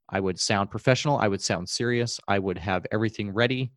I 0.08 0.20
would 0.20 0.40
sound 0.40 0.70
professional. 0.70 1.18
I 1.18 1.28
would 1.28 1.42
sound 1.42 1.68
serious. 1.68 2.18
I 2.28 2.38
would 2.38 2.58
have 2.58 2.86
everything 2.90 3.30
ready. 3.30 3.72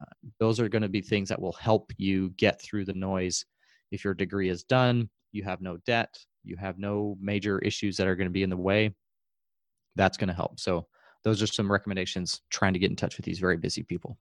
Uh, 0.00 0.06
those 0.38 0.60
are 0.60 0.68
going 0.68 0.82
to 0.82 0.88
be 0.88 1.00
things 1.00 1.28
that 1.28 1.40
will 1.40 1.52
help 1.52 1.92
you 1.96 2.30
get 2.36 2.60
through 2.60 2.84
the 2.84 2.94
noise. 2.94 3.44
If 3.90 4.04
your 4.04 4.14
degree 4.14 4.48
is 4.48 4.64
done, 4.64 5.08
you 5.32 5.44
have 5.44 5.60
no 5.60 5.78
debt, 5.78 6.18
you 6.44 6.56
have 6.56 6.78
no 6.78 7.16
major 7.20 7.58
issues 7.60 7.96
that 7.96 8.06
are 8.06 8.16
going 8.16 8.28
to 8.28 8.32
be 8.32 8.42
in 8.42 8.50
the 8.50 8.56
way, 8.56 8.94
that's 9.96 10.16
going 10.16 10.28
to 10.28 10.34
help. 10.34 10.60
So, 10.60 10.86
those 11.24 11.40
are 11.40 11.46
some 11.46 11.70
recommendations 11.70 12.40
trying 12.50 12.72
to 12.72 12.80
get 12.80 12.90
in 12.90 12.96
touch 12.96 13.16
with 13.16 13.24
these 13.24 13.38
very 13.38 13.56
busy 13.56 13.84
people. 13.84 14.18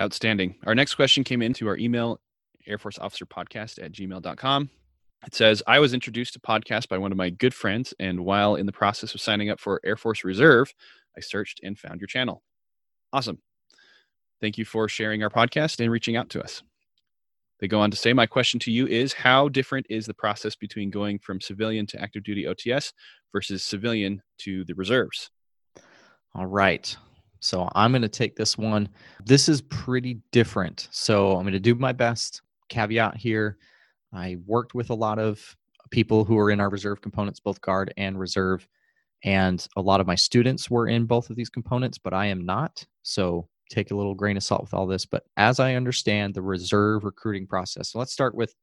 Outstanding. 0.00 0.56
Our 0.66 0.74
next 0.74 0.94
question 0.94 1.24
came 1.24 1.42
into 1.42 1.66
our 1.66 1.76
email, 1.76 2.20
Air 2.66 2.78
Force 2.78 2.98
Officer 2.98 3.26
Podcast 3.26 3.82
at 3.82 3.92
gmail.com. 3.92 4.70
It 5.26 5.34
says, 5.34 5.62
I 5.66 5.80
was 5.80 5.94
introduced 5.94 6.34
to 6.34 6.38
podcast 6.38 6.88
by 6.88 6.98
one 6.98 7.10
of 7.10 7.18
my 7.18 7.30
good 7.30 7.52
friends, 7.52 7.92
and 7.98 8.24
while 8.24 8.54
in 8.54 8.66
the 8.66 8.72
process 8.72 9.14
of 9.14 9.20
signing 9.20 9.50
up 9.50 9.58
for 9.58 9.80
Air 9.84 9.96
Force 9.96 10.22
Reserve, 10.22 10.72
I 11.16 11.20
searched 11.20 11.60
and 11.64 11.76
found 11.76 12.00
your 12.00 12.06
channel. 12.06 12.42
Awesome. 13.12 13.38
Thank 14.40 14.58
you 14.58 14.64
for 14.64 14.88
sharing 14.88 15.24
our 15.24 15.30
podcast 15.30 15.80
and 15.80 15.90
reaching 15.90 16.16
out 16.16 16.30
to 16.30 16.42
us. 16.42 16.62
They 17.58 17.66
go 17.66 17.80
on 17.80 17.90
to 17.90 17.96
say, 17.96 18.12
My 18.12 18.26
question 18.26 18.60
to 18.60 18.70
you 18.70 18.86
is 18.86 19.12
How 19.12 19.48
different 19.48 19.86
is 19.90 20.06
the 20.06 20.14
process 20.14 20.54
between 20.54 20.90
going 20.90 21.18
from 21.18 21.40
civilian 21.40 21.86
to 21.86 22.00
active 22.00 22.22
duty 22.22 22.44
OTS 22.44 22.92
versus 23.32 23.64
civilian 23.64 24.22
to 24.38 24.64
the 24.64 24.74
reserves? 24.74 25.30
All 26.34 26.46
right. 26.46 26.96
So 27.40 27.68
I'm 27.74 27.92
going 27.92 28.02
to 28.02 28.08
take 28.08 28.36
this 28.36 28.58
one. 28.58 28.88
This 29.24 29.48
is 29.48 29.60
pretty 29.62 30.20
different. 30.32 30.88
So 30.90 31.32
I'm 31.32 31.42
going 31.42 31.52
to 31.52 31.60
do 31.60 31.74
my 31.74 31.92
best. 31.92 32.42
Caveat 32.68 33.16
here 33.16 33.58
I 34.12 34.36
worked 34.46 34.74
with 34.74 34.90
a 34.90 34.94
lot 34.94 35.18
of 35.18 35.56
people 35.90 36.24
who 36.24 36.38
are 36.38 36.50
in 36.50 36.60
our 36.60 36.70
reserve 36.70 37.00
components, 37.00 37.40
both 37.40 37.60
guard 37.60 37.92
and 37.96 38.18
reserve. 38.18 38.66
And 39.24 39.66
a 39.76 39.80
lot 39.80 40.00
of 40.00 40.06
my 40.06 40.14
students 40.14 40.70
were 40.70 40.88
in 40.88 41.04
both 41.04 41.30
of 41.30 41.36
these 41.36 41.50
components, 41.50 41.98
but 41.98 42.14
I 42.14 42.26
am 42.26 42.44
not. 42.44 42.84
So 43.02 43.48
take 43.70 43.90
a 43.90 43.96
little 43.96 44.14
grain 44.14 44.36
of 44.36 44.42
salt 44.42 44.62
with 44.62 44.74
all 44.74 44.86
this. 44.86 45.04
But 45.04 45.24
as 45.36 45.60
I 45.60 45.74
understand 45.74 46.34
the 46.34 46.42
reserve 46.42 47.04
recruiting 47.04 47.46
process, 47.46 47.90
so 47.90 47.98
let's 47.98 48.12
start 48.12 48.34
with 48.34 48.54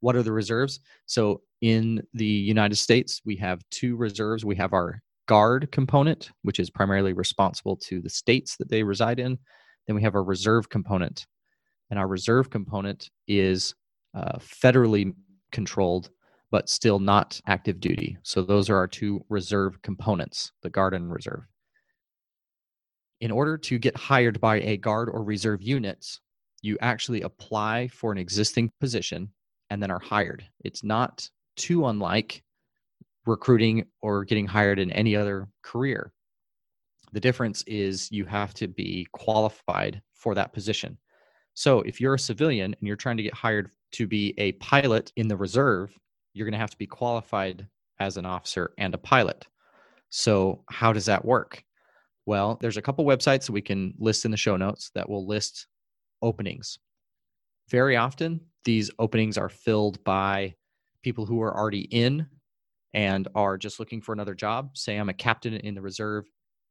what 0.00 0.16
are 0.16 0.22
the 0.22 0.32
reserves? 0.32 0.80
So 1.06 1.42
in 1.60 2.02
the 2.14 2.24
United 2.24 2.76
States, 2.76 3.20
we 3.24 3.36
have 3.36 3.62
two 3.70 3.96
reserves. 3.96 4.44
We 4.44 4.56
have 4.56 4.72
our 4.72 5.02
guard 5.30 5.70
component, 5.70 6.32
which 6.42 6.58
is 6.58 6.70
primarily 6.70 7.12
responsible 7.12 7.76
to 7.76 8.00
the 8.00 8.10
states 8.10 8.56
that 8.56 8.68
they 8.68 8.82
reside 8.82 9.20
in. 9.20 9.38
Then 9.86 9.94
we 9.94 10.02
have 10.02 10.16
our 10.16 10.24
reserve 10.24 10.68
component. 10.68 11.24
And 11.88 12.00
our 12.00 12.08
reserve 12.08 12.50
component 12.50 13.08
is 13.28 13.72
uh, 14.12 14.38
federally 14.38 15.14
controlled, 15.52 16.10
but 16.50 16.68
still 16.68 16.98
not 16.98 17.40
active 17.46 17.78
duty. 17.78 18.18
So 18.24 18.42
those 18.42 18.68
are 18.68 18.76
our 18.76 18.88
two 18.88 19.24
reserve 19.28 19.80
components, 19.82 20.50
the 20.62 20.70
guard 20.70 20.94
and 20.94 21.12
reserve. 21.12 21.44
In 23.20 23.30
order 23.30 23.56
to 23.56 23.78
get 23.78 23.96
hired 23.96 24.40
by 24.40 24.56
a 24.56 24.78
guard 24.78 25.08
or 25.08 25.22
reserve 25.22 25.62
unit, 25.62 26.04
you 26.60 26.76
actually 26.80 27.22
apply 27.22 27.86
for 27.86 28.10
an 28.10 28.18
existing 28.18 28.68
position 28.80 29.30
and 29.70 29.80
then 29.80 29.92
are 29.92 30.00
hired. 30.00 30.42
It's 30.64 30.82
not 30.82 31.30
too 31.54 31.86
unlike 31.86 32.42
recruiting 33.30 33.86
or 34.02 34.24
getting 34.24 34.46
hired 34.46 34.78
in 34.78 34.90
any 34.92 35.16
other 35.16 35.48
career. 35.62 36.12
The 37.12 37.20
difference 37.20 37.62
is 37.66 38.10
you 38.12 38.24
have 38.26 38.54
to 38.54 38.68
be 38.68 39.06
qualified 39.12 40.02
for 40.12 40.34
that 40.34 40.52
position. 40.52 40.98
So 41.54 41.80
if 41.80 42.00
you're 42.00 42.14
a 42.14 42.18
civilian 42.18 42.74
and 42.78 42.86
you're 42.86 42.96
trying 42.96 43.16
to 43.16 43.22
get 43.22 43.34
hired 43.34 43.70
to 43.92 44.06
be 44.06 44.34
a 44.38 44.52
pilot 44.52 45.12
in 45.16 45.28
the 45.28 45.36
reserve, 45.36 45.92
you're 46.32 46.46
going 46.46 46.52
to 46.52 46.58
have 46.58 46.70
to 46.70 46.78
be 46.78 46.86
qualified 46.86 47.66
as 47.98 48.16
an 48.16 48.26
officer 48.26 48.72
and 48.78 48.94
a 48.94 48.98
pilot. 48.98 49.46
So, 50.10 50.64
how 50.68 50.92
does 50.92 51.06
that 51.06 51.24
work? 51.24 51.62
Well, 52.26 52.58
there's 52.60 52.76
a 52.76 52.82
couple 52.82 53.04
websites 53.04 53.46
that 53.46 53.52
we 53.52 53.62
can 53.62 53.94
list 53.98 54.24
in 54.24 54.30
the 54.30 54.36
show 54.36 54.56
notes 54.56 54.90
that 54.94 55.08
will 55.08 55.26
list 55.26 55.66
openings. 56.22 56.78
Very 57.68 57.96
often, 57.96 58.40
these 58.64 58.90
openings 58.98 59.38
are 59.38 59.48
filled 59.48 60.02
by 60.04 60.54
people 61.02 61.26
who 61.26 61.40
are 61.42 61.56
already 61.56 61.82
in 61.90 62.26
and 62.94 63.28
are 63.34 63.56
just 63.56 63.78
looking 63.78 64.00
for 64.00 64.12
another 64.12 64.34
job. 64.34 64.76
Say 64.76 64.96
I'm 64.96 65.08
a 65.08 65.14
captain 65.14 65.54
in 65.54 65.74
the 65.74 65.82
reserve 65.82 66.24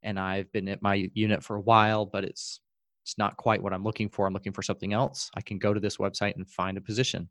and 0.03 0.19
I've 0.19 0.51
been 0.51 0.67
at 0.67 0.81
my 0.81 1.09
unit 1.13 1.43
for 1.43 1.55
a 1.55 1.61
while, 1.61 2.05
but 2.05 2.23
it's 2.23 2.59
it's 3.03 3.17
not 3.17 3.37
quite 3.37 3.63
what 3.63 3.73
I'm 3.73 3.83
looking 3.83 4.09
for. 4.09 4.27
I'm 4.27 4.33
looking 4.33 4.53
for 4.53 4.61
something 4.61 4.93
else. 4.93 5.31
I 5.35 5.41
can 5.41 5.57
go 5.57 5.73
to 5.73 5.79
this 5.79 5.97
website 5.97 6.35
and 6.35 6.47
find 6.47 6.77
a 6.77 6.81
position. 6.81 7.27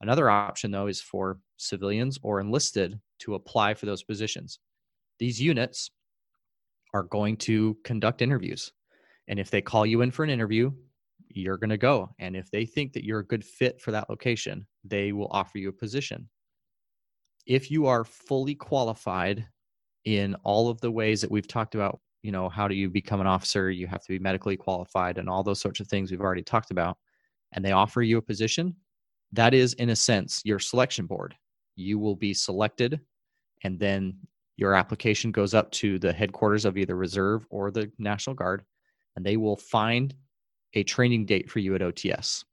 Another 0.00 0.30
option, 0.30 0.70
though, 0.70 0.86
is 0.86 1.00
for 1.00 1.40
civilians 1.56 2.18
or 2.22 2.38
enlisted 2.38 3.00
to 3.20 3.34
apply 3.34 3.74
for 3.74 3.86
those 3.86 4.04
positions. 4.04 4.60
These 5.18 5.40
units 5.40 5.90
are 6.94 7.02
going 7.02 7.36
to 7.38 7.76
conduct 7.82 8.22
interviews. 8.22 8.72
And 9.26 9.40
if 9.40 9.50
they 9.50 9.60
call 9.60 9.84
you 9.84 10.02
in 10.02 10.12
for 10.12 10.22
an 10.22 10.30
interview, 10.30 10.70
you're 11.28 11.58
going 11.58 11.70
to 11.70 11.76
go. 11.76 12.14
And 12.18 12.36
if 12.36 12.50
they 12.50 12.64
think 12.64 12.92
that 12.92 13.04
you're 13.04 13.18
a 13.18 13.26
good 13.26 13.44
fit 13.44 13.80
for 13.80 13.90
that 13.90 14.08
location, 14.08 14.66
they 14.84 15.12
will 15.12 15.28
offer 15.32 15.58
you 15.58 15.68
a 15.68 15.72
position. 15.72 16.28
If 17.48 17.68
you 17.68 17.86
are 17.86 18.04
fully 18.04 18.54
qualified 18.54 19.44
in 20.04 20.36
all 20.44 20.68
of 20.68 20.80
the 20.80 20.92
ways 20.92 21.20
that 21.22 21.30
we've 21.30 21.48
talked 21.48 21.74
about 21.74 21.98
you 22.22 22.32
know 22.32 22.48
how 22.48 22.68
do 22.68 22.74
you 22.74 22.90
become 22.90 23.20
an 23.20 23.26
officer? 23.26 23.70
You 23.70 23.86
have 23.86 24.02
to 24.02 24.08
be 24.08 24.18
medically 24.18 24.56
qualified 24.56 25.18
and 25.18 25.28
all 25.28 25.42
those 25.42 25.60
sorts 25.60 25.80
of 25.80 25.86
things 25.86 26.10
we've 26.10 26.20
already 26.20 26.42
talked 26.42 26.70
about 26.70 26.98
and 27.52 27.64
they 27.64 27.72
offer 27.72 28.02
you 28.02 28.18
a 28.18 28.22
position 28.22 28.74
that 29.32 29.54
is 29.54 29.74
in 29.74 29.90
a 29.90 29.96
sense 29.96 30.42
your 30.44 30.58
selection 30.58 31.06
board. 31.06 31.34
You 31.76 31.98
will 31.98 32.16
be 32.16 32.34
selected 32.34 33.00
and 33.64 33.78
then 33.78 34.14
your 34.56 34.74
application 34.74 35.30
goes 35.30 35.54
up 35.54 35.70
to 35.70 35.98
the 35.98 36.12
headquarters 36.12 36.64
of 36.64 36.76
either 36.76 36.96
reserve 36.96 37.46
or 37.50 37.70
the 37.70 37.90
national 37.98 38.34
guard 38.34 38.64
and 39.16 39.24
they 39.24 39.36
will 39.36 39.56
find 39.56 40.14
a 40.74 40.82
training 40.82 41.24
date 41.24 41.50
for 41.50 41.60
you 41.60 41.74
at 41.74 41.80
ots 41.80 42.44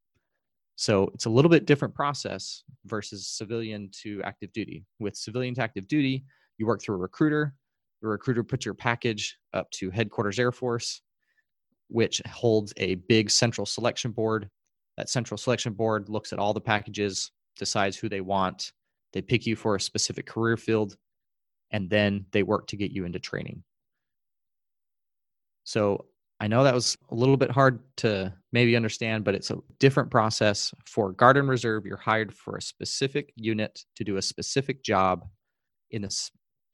so 0.76 1.10
it's 1.14 1.26
a 1.26 1.30
little 1.30 1.50
bit 1.50 1.66
different 1.66 1.94
process 1.94 2.64
versus 2.86 3.28
civilian 3.28 3.90
to 3.92 4.22
active 4.24 4.52
duty 4.54 4.86
with 5.00 5.16
civilian 5.16 5.54
to 5.56 5.62
active 5.62 5.88
duty 5.88 6.24
you 6.58 6.66
work 6.66 6.82
through 6.82 6.96
a 6.96 7.00
recruiter 7.00 7.54
the 8.06 8.08
recruiter 8.08 8.44
puts 8.44 8.66
your 8.66 8.76
package 8.76 9.38
up 9.54 9.70
to 9.72 9.90
headquarters 9.90 10.38
Air 10.38 10.52
Force, 10.52 11.02
which 11.88 12.22
holds 12.32 12.72
a 12.78 12.96
big 12.96 13.32
central 13.32 13.66
selection 13.66 14.12
board. 14.12 14.48
That 14.98 15.10
central 15.10 15.40
selection 15.40 15.74
board 15.74 16.08
looks 16.08 16.32
at 16.32 16.38
all 16.38 16.54
the 16.54 16.62
packages, 16.62 17.32
decides 17.58 17.98
who 17.98 18.08
they 18.08 18.22
want. 18.22 18.74
They 19.14 19.24
pick 19.24 19.48
you 19.48 19.56
for 19.56 19.76
a 19.76 19.80
specific 19.80 20.28
career 20.28 20.56
field, 20.56 20.98
and 21.72 21.90
then 21.90 22.28
they 22.32 22.44
work 22.44 22.68
to 22.68 22.78
get 22.78 22.92
you 22.92 23.06
into 23.06 23.18
training. 23.18 23.64
So 25.64 26.06
I 26.40 26.48
know 26.48 26.64
that 26.64 26.74
was 26.74 26.98
a 27.10 27.16
little 27.16 27.38
bit 27.38 27.50
hard 27.50 27.80
to 27.98 28.34
maybe 28.52 28.76
understand, 28.76 29.24
but 29.24 29.36
it's 29.36 29.52
a 29.52 29.58
different 29.80 30.12
process. 30.12 30.74
For 30.86 31.14
Guard 31.14 31.38
and 31.38 31.48
Reserve, 31.48 31.86
you're 31.86 31.98
hired 31.98 32.34
for 32.34 32.58
a 32.58 32.62
specific 32.62 33.32
unit 33.38 33.86
to 33.96 34.04
do 34.04 34.18
a 34.18 34.22
specific 34.22 34.84
job 34.84 35.26
in 35.92 36.04
a 36.04 36.10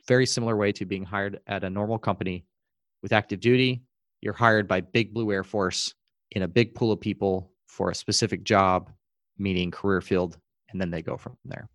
very 0.07 0.25
similar 0.25 0.57
way 0.57 0.71
to 0.71 0.85
being 0.85 1.03
hired 1.03 1.39
at 1.45 1.63
a 1.63 1.69
normal 1.69 1.99
company. 1.99 2.43
With 3.03 3.13
active 3.13 3.39
duty, 3.39 3.83
you're 4.21 4.33
hired 4.33 4.67
by 4.67 4.81
Big 4.81 5.13
Blue 5.13 5.31
Air 5.31 5.43
Force 5.43 5.93
in 6.31 6.41
a 6.41 6.47
big 6.47 6.73
pool 6.73 6.91
of 6.91 6.99
people 6.99 7.51
for 7.67 7.91
a 7.91 7.95
specific 7.95 8.43
job, 8.43 8.91
meaning 9.37 9.69
career 9.69 10.01
field, 10.01 10.37
and 10.71 10.81
then 10.81 10.89
they 10.89 11.01
go 11.03 11.17
from 11.17 11.37
there. 11.45 11.69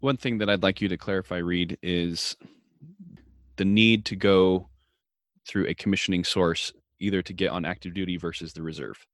One 0.00 0.16
thing 0.16 0.38
that 0.38 0.50
I'd 0.50 0.62
like 0.62 0.80
you 0.80 0.88
to 0.88 0.96
clarify, 0.96 1.38
Reed, 1.38 1.78
is 1.82 2.36
the 3.56 3.64
need 3.64 4.04
to 4.06 4.16
go 4.16 4.68
through 5.46 5.66
a 5.68 5.74
commissioning 5.74 6.24
source 6.24 6.72
either 7.00 7.22
to 7.22 7.32
get 7.32 7.50
on 7.50 7.64
active 7.64 7.94
duty 7.94 8.16
versus 8.16 8.52
the 8.52 8.62
reserve? 8.62 9.06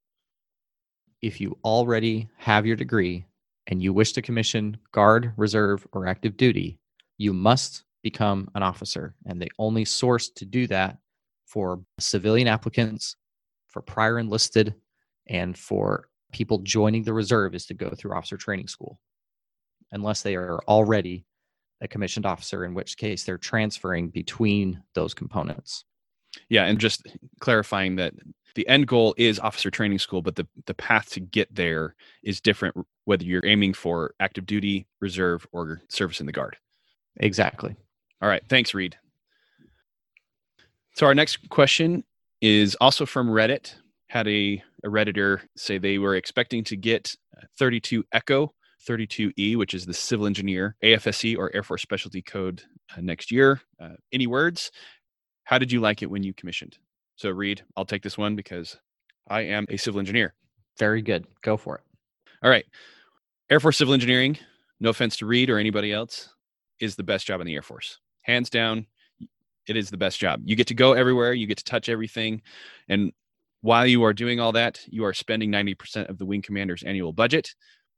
If 1.20 1.40
you 1.40 1.56
already 1.64 2.28
have 2.36 2.66
your 2.66 2.76
degree 2.76 3.26
and 3.66 3.82
you 3.82 3.92
wish 3.92 4.12
to 4.12 4.22
commission 4.22 4.76
guard, 4.92 5.32
reserve, 5.36 5.86
or 5.92 6.06
active 6.06 6.36
duty, 6.36 6.78
you 7.18 7.32
must 7.32 7.84
become 8.02 8.50
an 8.54 8.62
officer. 8.62 9.14
And 9.26 9.40
the 9.40 9.52
only 9.58 9.84
source 9.84 10.28
to 10.30 10.44
do 10.44 10.66
that 10.66 10.98
for 11.46 11.82
civilian 11.98 12.48
applicants, 12.48 13.16
for 13.68 13.82
prior 13.82 14.18
enlisted, 14.18 14.74
and 15.28 15.56
for 15.56 16.08
people 16.32 16.58
joining 16.58 17.04
the 17.04 17.12
reserve 17.12 17.54
is 17.54 17.66
to 17.66 17.74
go 17.74 17.90
through 17.90 18.14
officer 18.14 18.36
training 18.36 18.66
school, 18.66 18.98
unless 19.92 20.22
they 20.22 20.34
are 20.34 20.60
already 20.66 21.24
a 21.80 21.88
commissioned 21.88 22.26
officer, 22.26 22.64
in 22.64 22.74
which 22.74 22.96
case 22.96 23.24
they're 23.24 23.38
transferring 23.38 24.08
between 24.08 24.82
those 24.94 25.14
components. 25.14 25.84
Yeah, 26.48 26.64
and 26.64 26.78
just 26.78 27.06
clarifying 27.40 27.96
that 27.96 28.14
the 28.54 28.66
end 28.68 28.86
goal 28.86 29.14
is 29.16 29.38
officer 29.38 29.70
training 29.70 29.98
school, 29.98 30.22
but 30.22 30.36
the, 30.36 30.46
the 30.66 30.74
path 30.74 31.10
to 31.10 31.20
get 31.20 31.54
there 31.54 31.94
is 32.22 32.40
different 32.40 32.76
whether 33.04 33.24
you're 33.24 33.46
aiming 33.46 33.74
for 33.74 34.14
active 34.20 34.46
duty, 34.46 34.86
reserve, 35.00 35.46
or 35.52 35.80
service 35.88 36.20
in 36.20 36.26
the 36.26 36.32
guard. 36.32 36.56
Exactly. 37.18 37.74
All 38.20 38.28
right. 38.28 38.42
Thanks, 38.48 38.74
Reed. 38.74 38.96
So 40.94 41.06
our 41.06 41.14
next 41.14 41.48
question 41.48 42.04
is 42.40 42.76
also 42.80 43.06
from 43.06 43.28
Reddit. 43.28 43.74
Had 44.08 44.28
a, 44.28 44.62
a 44.84 44.88
Redditor 44.88 45.40
say 45.56 45.78
they 45.78 45.98
were 45.98 46.16
expecting 46.16 46.64
to 46.64 46.76
get 46.76 47.16
32 47.58 48.04
Echo 48.12 48.52
32E, 48.86 49.56
which 49.56 49.74
is 49.74 49.86
the 49.86 49.94
civil 49.94 50.26
engineer 50.26 50.76
AFSC 50.82 51.36
or 51.36 51.54
Air 51.54 51.62
Force 51.62 51.82
Specialty 51.82 52.22
Code 52.22 52.62
uh, 52.96 53.00
next 53.00 53.30
year. 53.30 53.60
Uh, 53.80 53.90
any 54.12 54.26
words? 54.26 54.70
How 55.44 55.58
did 55.58 55.72
you 55.72 55.80
like 55.80 56.02
it 56.02 56.10
when 56.10 56.22
you 56.22 56.32
commissioned? 56.32 56.78
So, 57.16 57.30
Reed, 57.30 57.62
I'll 57.76 57.84
take 57.84 58.02
this 58.02 58.18
one 58.18 58.36
because 58.36 58.76
I 59.28 59.42
am 59.42 59.66
a 59.68 59.76
civil 59.76 60.00
engineer. 60.00 60.34
Very 60.78 61.02
good. 61.02 61.26
Go 61.42 61.56
for 61.56 61.76
it. 61.76 61.82
All 62.42 62.50
right. 62.50 62.64
Air 63.50 63.60
Force 63.60 63.76
Civil 63.76 63.94
Engineering, 63.94 64.38
no 64.80 64.90
offense 64.90 65.16
to 65.18 65.26
Reed 65.26 65.50
or 65.50 65.58
anybody 65.58 65.92
else, 65.92 66.30
is 66.80 66.96
the 66.96 67.02
best 67.02 67.26
job 67.26 67.40
in 67.40 67.46
the 67.46 67.54
Air 67.54 67.62
Force. 67.62 67.98
Hands 68.22 68.48
down, 68.48 68.86
it 69.68 69.76
is 69.76 69.90
the 69.90 69.96
best 69.96 70.18
job. 70.18 70.40
You 70.44 70.56
get 70.56 70.66
to 70.68 70.74
go 70.74 70.94
everywhere, 70.94 71.34
you 71.34 71.46
get 71.46 71.58
to 71.58 71.64
touch 71.64 71.88
everything. 71.88 72.42
And 72.88 73.12
while 73.60 73.86
you 73.86 74.02
are 74.04 74.12
doing 74.12 74.40
all 74.40 74.52
that, 74.52 74.80
you 74.88 75.04
are 75.04 75.12
spending 75.12 75.50
90% 75.50 76.08
of 76.08 76.18
the 76.18 76.26
wing 76.26 76.42
commander's 76.42 76.82
annual 76.82 77.12
budget. 77.12 77.54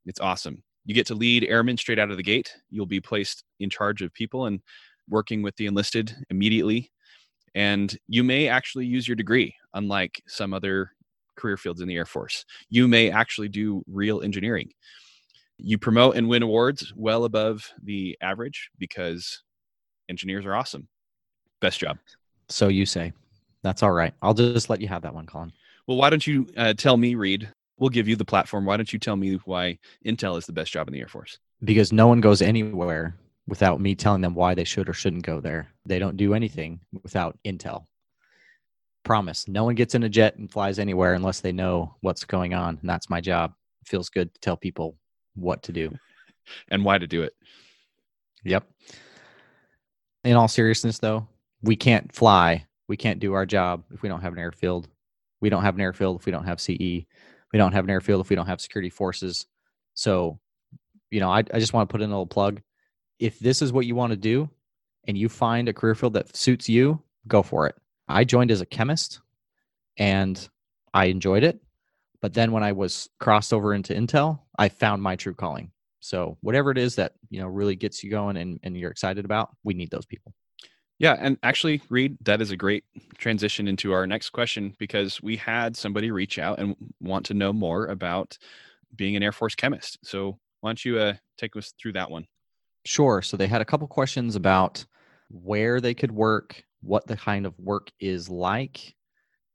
It's 0.07 0.21
awesome. 0.21 0.63
You 0.85 0.95
get 0.95 1.07
to 1.07 1.15
lead 1.15 1.45
airmen 1.45 1.79
straight 1.79 1.99
out 1.99 2.11
of 2.11 2.17
the 2.17 2.23
gate. 2.23 2.53
You'll 2.71 2.85
be 2.85 3.01
placed 3.01 3.45
in 3.61 3.71
charge 3.71 4.03
of 4.03 4.13
people 4.13 4.47
and 4.47 4.61
working 5.09 5.41
with 5.41 5.57
the 5.57 5.67
enlisted 5.67 6.15
immediately 6.31 6.91
and 7.55 7.97
you 8.09 8.25
may 8.25 8.49
actually 8.49 8.87
use 8.87 9.07
your 9.07 9.17
degree 9.17 9.55
unlike 9.75 10.23
some 10.27 10.53
other 10.53 10.91
career 11.37 11.57
fields 11.57 11.81
in 11.81 11.89
the 11.89 11.97
air 11.97 12.07
force. 12.07 12.45
You 12.69 12.89
may 12.89 13.11
actually 13.11 13.49
do 13.49 13.83
real 13.87 14.23
engineering. 14.23 14.71
You 15.59 15.79
promote 15.79 16.17
and 16.17 16.29
win 16.29 16.43
awards 16.43 16.93
well 16.97 17.25
above 17.25 17.71
the 17.83 18.17
average 18.21 18.71
because 18.79 19.43
engineers 20.09 20.45
are 20.47 20.55
awesome. 20.55 20.89
Best 21.61 21.79
job. 21.79 21.99
So 22.49 22.69
you 22.69 22.87
say. 22.87 23.13
That's 23.63 23.83
all 23.83 23.93
right. 23.93 24.13
I'll 24.21 24.35
just 24.35 24.69
let 24.69 24.81
you 24.81 24.89
have 24.89 25.03
that 25.03 25.15
one 25.15 25.27
colin. 25.27 25.53
Well 25.87 25.97
why 25.97 26.11
don't 26.11 26.27
you 26.27 26.47
uh, 26.57 26.75
tell 26.75 26.97
me 26.97 27.15
reed 27.15 27.49
we'll 27.79 27.91
give 27.91 28.09
you 28.09 28.17
the 28.17 28.25
platform. 28.25 28.65
Why 28.65 28.77
don't 28.77 28.93
you 28.93 28.99
tell 28.99 29.17
me 29.17 29.35
why 29.45 29.79
intel 30.07 30.39
is 30.39 30.47
the 30.47 30.53
best 30.53 30.73
job 30.73 30.89
in 30.89 30.95
the 30.95 31.01
air 31.01 31.09
force? 31.09 31.39
Because 31.63 31.93
no 31.93 32.07
one 32.07 32.21
goes 32.21 32.43
anywhere 32.43 33.17
without 33.47 33.81
me 33.81 33.95
telling 33.95 34.23
them 34.23 34.35
why 34.35 34.55
they 34.55 34.65
should 34.65 34.89
or 34.89 34.95
shouldn't 34.95 35.27
go 35.27 35.41
there. 35.41 35.69
They 35.85 35.99
don't 35.99 36.17
do 36.17 36.35
anything 36.35 36.81
without 37.03 37.39
intel. 37.45 37.87
Promise. 39.05 39.49
No 39.49 39.65
one 39.65 39.75
gets 39.75 39.95
in 39.95 40.03
a 40.03 40.09
jet 40.09 40.37
and 40.37 40.51
flies 40.51 40.79
anywhere 40.79 41.15
unless 41.15 41.41
they 41.41 41.53
know 41.53 41.95
what's 42.01 42.25
going 42.25 42.55
on. 42.55 42.79
And 42.81 42.89
that's 42.89 43.11
my 43.11 43.21
job. 43.21 43.53
It 43.83 43.89
feels 43.89 44.09
good 44.09 44.33
to 44.33 44.41
tell 44.41 44.57
people 44.57 44.97
what 45.35 45.63
to 45.65 45.73
do 45.73 45.93
and 46.69 46.85
why 46.85 46.97
to 46.97 47.07
do 47.07 47.23
it. 47.23 47.35
Yep. 48.45 48.67
In 50.25 50.37
all 50.37 50.49
seriousness, 50.49 50.99
though, 50.99 51.29
we 51.63 51.77
can't 51.77 52.15
fly. 52.15 52.65
We 52.89 52.97
can't 52.97 53.21
do 53.21 53.35
our 53.35 53.45
job 53.45 53.85
if 53.93 54.03
we 54.03 54.09
don't 54.09 54.23
have 54.23 54.33
an 54.33 54.39
airfield. 54.39 54.89
We 55.41 55.51
don't 55.51 55.63
have 55.63 55.75
an 55.75 55.81
airfield 55.83 56.21
if 56.21 56.27
we 56.27 56.33
don't 56.33 56.45
have 56.45 56.61
CE. 56.61 57.05
We 57.53 57.59
don't 57.59 57.73
have 57.73 57.85
an 57.85 57.91
airfield 57.91 58.23
if 58.23 58.31
we 58.31 58.37
don't 58.37 58.47
have 58.47 58.61
security 58.61 58.91
forces. 58.91 59.47
So, 59.93 60.39
you 61.11 61.21
know, 61.21 61.31
I, 61.31 61.39
I 61.39 61.59
just 61.59 61.75
want 61.75 61.89
to 61.89 61.93
put 61.93 62.01
in 62.01 62.09
a 62.09 62.13
little 62.13 62.27
plug 62.27 62.63
if 63.19 63.39
this 63.39 63.63
is 63.63 63.73
what 63.73 63.87
you 63.87 63.95
want 63.95 64.11
to 64.11 64.17
do 64.17 64.49
and 65.07 65.17
you 65.17 65.29
find 65.29 65.69
a 65.69 65.73
career 65.73 65.95
field 65.95 66.15
that 66.15 66.37
suits 66.37 66.69
you, 66.69 67.03
go 67.29 67.43
for 67.43 67.67
it. 67.67 67.77
I 68.09 68.25
joined 68.25 68.51
as 68.51 68.61
a 68.61 68.67
chemist 68.67 69.21
and 69.97 70.49
I 70.93 71.07
enjoyed 71.07 71.45
it. 71.45 71.61
But 72.21 72.33
then 72.33 72.53
when 72.53 72.63
I 72.63 72.73
was 72.73 73.09
crossed 73.21 73.53
over 73.53 73.75
into 73.75 73.95
Intel, 73.95 74.41
I 74.59 74.69
found 74.69 75.03
my 75.03 75.17
true 75.17 75.35
calling. 75.35 75.71
So 76.01 76.39
whatever 76.41 76.71
it 76.71 76.79
is 76.79 76.97
that, 76.97 77.13
you 77.31 77.41
know, 77.41 77.47
really 77.47 77.77
gets 77.77 78.03
you 78.03 78.11
going 78.11 78.37
and, 78.37 78.61
and 78.63 78.77
you're 78.77 78.91
excited 78.91 79.25
about, 79.25 79.51
we 79.63 79.75
need 79.75 79.91
those 79.91 80.07
people. 80.07 80.35
Yeah, 80.99 81.17
and 81.19 81.39
actually, 81.43 81.83
Reed, 81.89 82.17
that 82.23 82.41
is 82.41 82.51
a 82.51 82.57
great 82.57 82.85
transition 83.19 83.67
into 83.67 83.93
our 83.93 84.07
next 84.07 84.31
question 84.31 84.75
because 84.79 85.21
we 85.23 85.37
had 85.37 85.77
somebody 85.77 86.11
reach 86.11 86.39
out 86.39 86.61
and 86.61 86.77
want 87.01 87.27
to 87.27 87.35
know 87.35 87.53
more 87.53 87.87
about 87.87 88.39
being 88.95 89.17
an 89.17 89.23
Air 89.23 89.33
Force 89.33 89.55
chemist. 89.55 89.99
So 90.05 90.39
why 90.61 90.71
don't 90.71 90.85
you 90.85 90.99
uh, 90.99 91.15
take 91.37 91.57
us 91.57 91.75
through 91.79 91.95
that 91.95 92.11
one? 92.11 92.27
Sure. 92.85 93.23
So 93.23 93.37
they 93.37 93.47
had 93.47 93.61
a 93.61 93.65
couple 93.65 93.87
questions 93.89 94.37
about 94.37 94.85
where 95.31 95.81
they 95.81 95.95
could 95.95 96.13
work, 96.13 96.63
what 96.83 97.07
the 97.07 97.17
kind 97.17 97.47
of 97.47 97.59
work 97.59 97.91
is 97.99 98.29
like, 98.29 98.95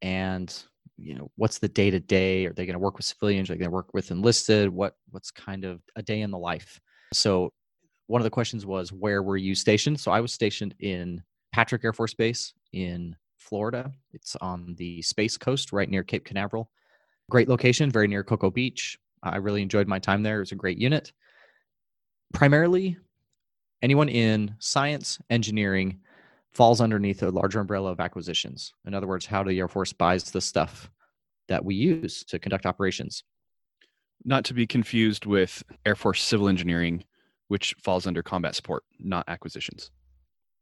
and 0.02 0.54
you 0.98 1.16
know 1.16 1.32
what's 1.36 1.60
the 1.60 1.68
day 1.68 1.90
to 1.92 2.00
day. 2.00 2.46
Are 2.46 2.54
they 2.54 2.66
going 2.66 2.74
to 2.74 2.80
work 2.80 2.98
with 2.98 3.06
civilians? 3.06 3.50
Are 3.50 3.54
they 3.54 3.60
going 3.60 3.70
to 3.70 3.76
work 3.76 3.94
with 3.94 4.12
enlisted? 4.12 4.70
What 4.70 4.96
what's 5.12 5.32
kind 5.32 5.64
of 5.64 5.82
a 5.96 6.02
day 6.02 6.22
in 6.22 6.32
the 6.32 6.38
life? 6.38 6.80
So 7.14 7.54
one 8.08 8.22
of 8.22 8.24
the 8.24 8.32
questions 8.32 8.66
was 8.66 8.92
where 8.92 9.22
were 9.22 9.38
you 9.38 9.54
stationed? 9.56 10.00
So 10.00 10.12
I 10.12 10.20
was 10.20 10.34
stationed 10.34 10.76
in 10.80 11.24
Patrick 11.54 11.84
Air 11.84 11.94
Force 11.94 12.14
Base 12.14 12.54
in 12.74 13.16
Florida. 13.38 13.92
It's 14.12 14.36
on 14.38 14.76
the 14.78 15.02
Space 15.02 15.38
Coast, 15.38 15.72
right 15.72 15.90
near 15.90 16.04
Cape 16.04 16.26
Canaveral. 16.26 16.72
Great 17.30 17.48
location, 17.48 17.92
very 17.92 18.08
near 18.08 18.24
Cocoa 18.24 18.50
Beach. 18.50 18.98
I 19.22 19.38
really 19.38 19.62
enjoyed 19.62 19.88
my 19.88 20.00
time 20.00 20.24
there. 20.24 20.38
It 20.38 20.40
was 20.40 20.52
a 20.52 20.56
great 20.56 20.80
unit. 20.80 21.12
Primarily, 22.34 22.98
anyone 23.82 24.10
in 24.10 24.56
science, 24.60 25.20
engineering 25.30 26.00
falls 26.52 26.82
underneath 26.82 27.22
a 27.24 27.30
larger 27.30 27.60
umbrella 27.60 27.92
of 27.92 28.00
acquisitions. 28.00 28.74
In 28.86 28.94
other 28.94 29.08
words, 29.08 29.26
how 29.26 29.44
the 29.44 29.58
Air 29.58 29.68
Force 29.68 29.94
buys 29.94 30.24
the 30.24 30.42
stuff 30.42 30.90
that 31.48 31.64
we 31.64 31.76
use 31.76 32.24
to 32.26 32.40
conduct 32.40 32.66
operations. 32.66 33.24
Not 34.26 34.46
to 34.46 34.54
be 34.54 34.68
confused 34.68 35.26
with 35.26 35.64
Air 35.86 35.96
Force 35.96 36.22
civil 36.22 36.50
engineering, 36.50 37.04
which 37.48 37.76
falls 37.82 38.08
under 38.08 38.22
combat 38.22 38.56
support, 38.56 38.84
not 39.00 39.26
acquisitions. 39.28 39.92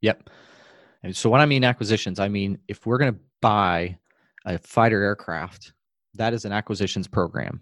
Yep. 0.02 0.30
And 1.04 1.16
so, 1.16 1.30
what 1.30 1.42
I 1.42 1.46
mean 1.46 1.64
acquisitions, 1.64 2.20
I 2.20 2.28
mean 2.28 2.60
if 2.68 2.86
we're 2.86 2.98
going 2.98 3.14
to 3.14 3.20
buy 3.42 3.98
a 4.46 4.58
fighter 4.58 5.02
aircraft, 5.04 5.74
that 6.16 6.34
is 6.34 6.46
an 6.46 6.52
acquisitions 6.52 7.08
program 7.08 7.62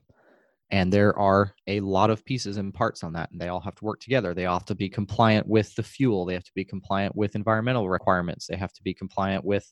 and 0.72 0.92
there 0.92 1.18
are 1.18 1.54
a 1.68 1.80
lot 1.82 2.10
of 2.10 2.26
pieces 2.26 2.58
and 2.58 2.74
parts 2.74 3.04
on 3.04 3.14
that 3.14 3.32
and 3.32 3.40
they 3.40 3.50
all 3.50 3.60
have 3.60 3.76
to 3.76 3.86
work 3.86 4.00
together. 4.00 4.34
They 4.34 4.46
all 4.46 4.58
have 4.58 4.66
to 4.66 4.76
be 4.76 4.90
compliant 4.90 5.48
with 5.48 5.74
the 5.76 5.84
fuel. 5.84 6.26
They 6.26 6.34
have 6.34 6.44
to 6.44 6.54
be 6.56 6.66
compliant 6.66 7.16
with 7.16 7.36
environmental 7.36 7.88
requirements. 7.88 8.48
They 8.48 8.58
have 8.58 8.74
to 8.74 8.84
be 8.84 8.94
compliant 8.94 9.46
with 9.46 9.72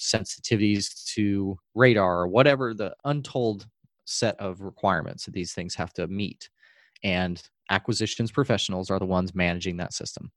sensitivities 0.00 1.04
to 1.14 1.56
radar 1.74 2.20
or 2.20 2.28
whatever 2.28 2.74
the 2.74 2.94
untold 3.04 3.66
set 4.04 4.38
of 4.40 4.60
requirements 4.60 5.24
that 5.24 5.34
these 5.34 5.52
things 5.52 5.74
have 5.76 5.92
to 5.92 6.08
meet. 6.08 6.48
And 7.04 7.40
acquisitions 7.70 8.32
professionals 8.32 8.90
are 8.90 8.98
the 8.98 9.06
ones 9.06 9.34
managing 9.34 9.76
that 9.76 9.92
system. 9.92 10.32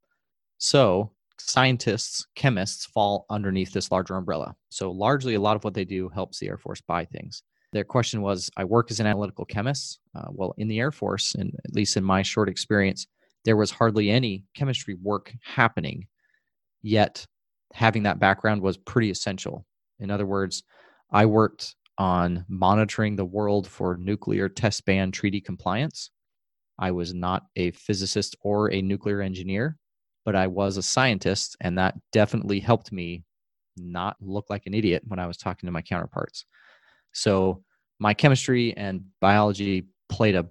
So 0.60 1.12
scientists 1.40 2.28
chemists 2.36 2.86
fall 2.86 3.26
underneath 3.30 3.74
this 3.74 3.92
larger 3.92 4.16
umbrella. 4.16 4.56
So 4.70 4.92
largely 4.92 5.34
a 5.34 5.42
lot 5.42 5.56
of 5.56 5.64
what 5.64 5.74
they 5.74 5.86
do 5.86 6.08
helps 6.10 6.40
the 6.40 6.50
air 6.50 6.58
force 6.58 6.82
buy 6.82 7.06
things 7.06 7.42
their 7.76 7.84
question 7.84 8.22
was 8.22 8.50
I 8.56 8.64
work 8.64 8.90
as 8.90 9.02
an 9.02 9.06
analytical 9.06 9.44
chemist. 9.44 10.00
Uh, 10.16 10.28
well, 10.32 10.56
in 10.58 10.70
the 10.70 10.80
Air 10.80 10.92
Force, 10.92 11.36
and 11.36 11.54
at 11.66 11.76
least 11.76 11.98
in 11.98 12.06
my 12.06 12.22
short 12.22 12.48
experience, 12.48 13.06
there 13.44 13.58
was 13.58 13.70
hardly 13.70 14.10
any 14.10 14.46
chemistry 14.56 14.96
work 14.96 15.34
happening. 15.44 16.08
Yet, 16.82 17.26
having 17.74 18.04
that 18.04 18.18
background 18.18 18.62
was 18.62 18.78
pretty 18.78 19.10
essential. 19.12 19.66
In 20.00 20.10
other 20.10 20.26
words, 20.26 20.64
I 21.12 21.26
worked 21.26 21.76
on 21.98 22.46
monitoring 22.48 23.18
the 23.18 23.26
world 23.26 23.68
for 23.68 23.98
nuclear 23.98 24.48
test 24.48 24.86
ban 24.86 25.12
treaty 25.12 25.42
compliance. 25.42 26.12
I 26.80 26.92
was 26.92 27.14
not 27.14 27.44
a 27.58 27.72
physicist 27.72 28.38
or 28.42 28.72
a 28.72 28.82
nuclear 28.82 29.22
engineer, 29.22 29.78
but 30.24 30.36
I 30.36 30.48
was 30.48 30.78
a 30.78 30.82
scientist, 30.82 31.58
and 31.60 31.78
that 31.78 31.96
definitely 32.14 32.62
helped 32.62 32.94
me 32.94 33.26
not 33.76 34.16
look 34.22 34.50
like 34.50 34.66
an 34.66 34.74
idiot 34.74 35.04
when 35.06 35.20
I 35.20 35.28
was 35.28 35.36
talking 35.36 35.68
to 35.68 35.74
my 35.74 35.82
counterparts. 35.82 36.46
So, 37.16 37.64
my 37.98 38.14
chemistry 38.14 38.76
and 38.76 39.06
biology 39.22 39.88
played 40.10 40.36
a 40.36 40.48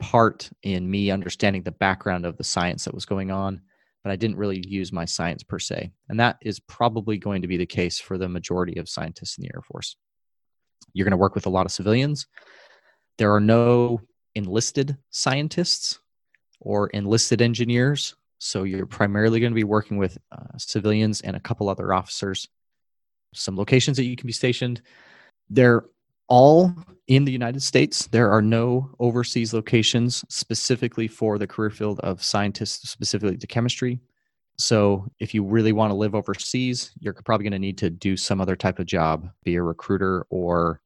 part 0.00 0.50
in 0.62 0.88
me 0.88 1.10
understanding 1.10 1.62
the 1.62 1.72
background 1.72 2.26
of 2.26 2.36
the 2.36 2.44
science 2.44 2.84
that 2.84 2.94
was 2.94 3.06
going 3.06 3.30
on, 3.30 3.62
but 4.02 4.12
I 4.12 4.16
didn't 4.16 4.36
really 4.36 4.62
use 4.68 4.92
my 4.92 5.06
science 5.06 5.42
per 5.42 5.58
se. 5.58 5.92
And 6.10 6.20
that 6.20 6.36
is 6.42 6.60
probably 6.60 7.16
going 7.16 7.40
to 7.40 7.48
be 7.48 7.56
the 7.56 7.64
case 7.64 7.98
for 7.98 8.18
the 8.18 8.28
majority 8.28 8.78
of 8.78 8.88
scientists 8.88 9.38
in 9.38 9.42
the 9.42 9.50
Air 9.54 9.62
Force. 9.62 9.96
You're 10.92 11.06
going 11.06 11.12
to 11.12 11.16
work 11.16 11.34
with 11.34 11.46
a 11.46 11.50
lot 11.50 11.64
of 11.64 11.72
civilians. 11.72 12.26
There 13.16 13.32
are 13.32 13.40
no 13.40 14.00
enlisted 14.34 14.98
scientists 15.10 16.00
or 16.60 16.88
enlisted 16.88 17.40
engineers. 17.40 18.14
So 18.38 18.64
you're 18.64 18.84
primarily 18.84 19.40
going 19.40 19.52
to 19.52 19.56
be 19.56 19.64
working 19.64 19.96
with 19.96 20.18
uh, 20.30 20.58
civilians 20.58 21.22
and 21.22 21.34
a 21.34 21.40
couple 21.40 21.70
other 21.70 21.94
officers. 21.94 22.46
Some 23.32 23.56
locations 23.56 23.96
that 23.96 24.04
you 24.04 24.16
can 24.16 24.26
be 24.26 24.34
stationed. 24.34 24.82
They're 25.48 25.84
all 26.28 26.74
in 27.06 27.24
the 27.24 27.32
United 27.32 27.62
States. 27.62 28.06
There 28.06 28.30
are 28.30 28.42
no 28.42 28.90
overseas 28.98 29.52
locations 29.52 30.24
specifically 30.28 31.08
for 31.08 31.38
the 31.38 31.46
career 31.46 31.70
field 31.70 32.00
of 32.00 32.22
scientists, 32.22 32.90
specifically 32.90 33.36
to 33.36 33.46
chemistry. 33.46 34.00
So, 34.56 35.08
if 35.18 35.34
you 35.34 35.44
really 35.44 35.72
want 35.72 35.90
to 35.90 35.96
live 35.96 36.14
overseas, 36.14 36.92
you're 37.00 37.12
probably 37.12 37.44
going 37.44 37.52
to 37.52 37.58
need 37.58 37.78
to 37.78 37.90
do 37.90 38.16
some 38.16 38.40
other 38.40 38.54
type 38.54 38.78
of 38.78 38.86
job, 38.86 39.28
be 39.42 39.56
a 39.56 39.62
recruiter 39.62 40.26
or 40.30 40.80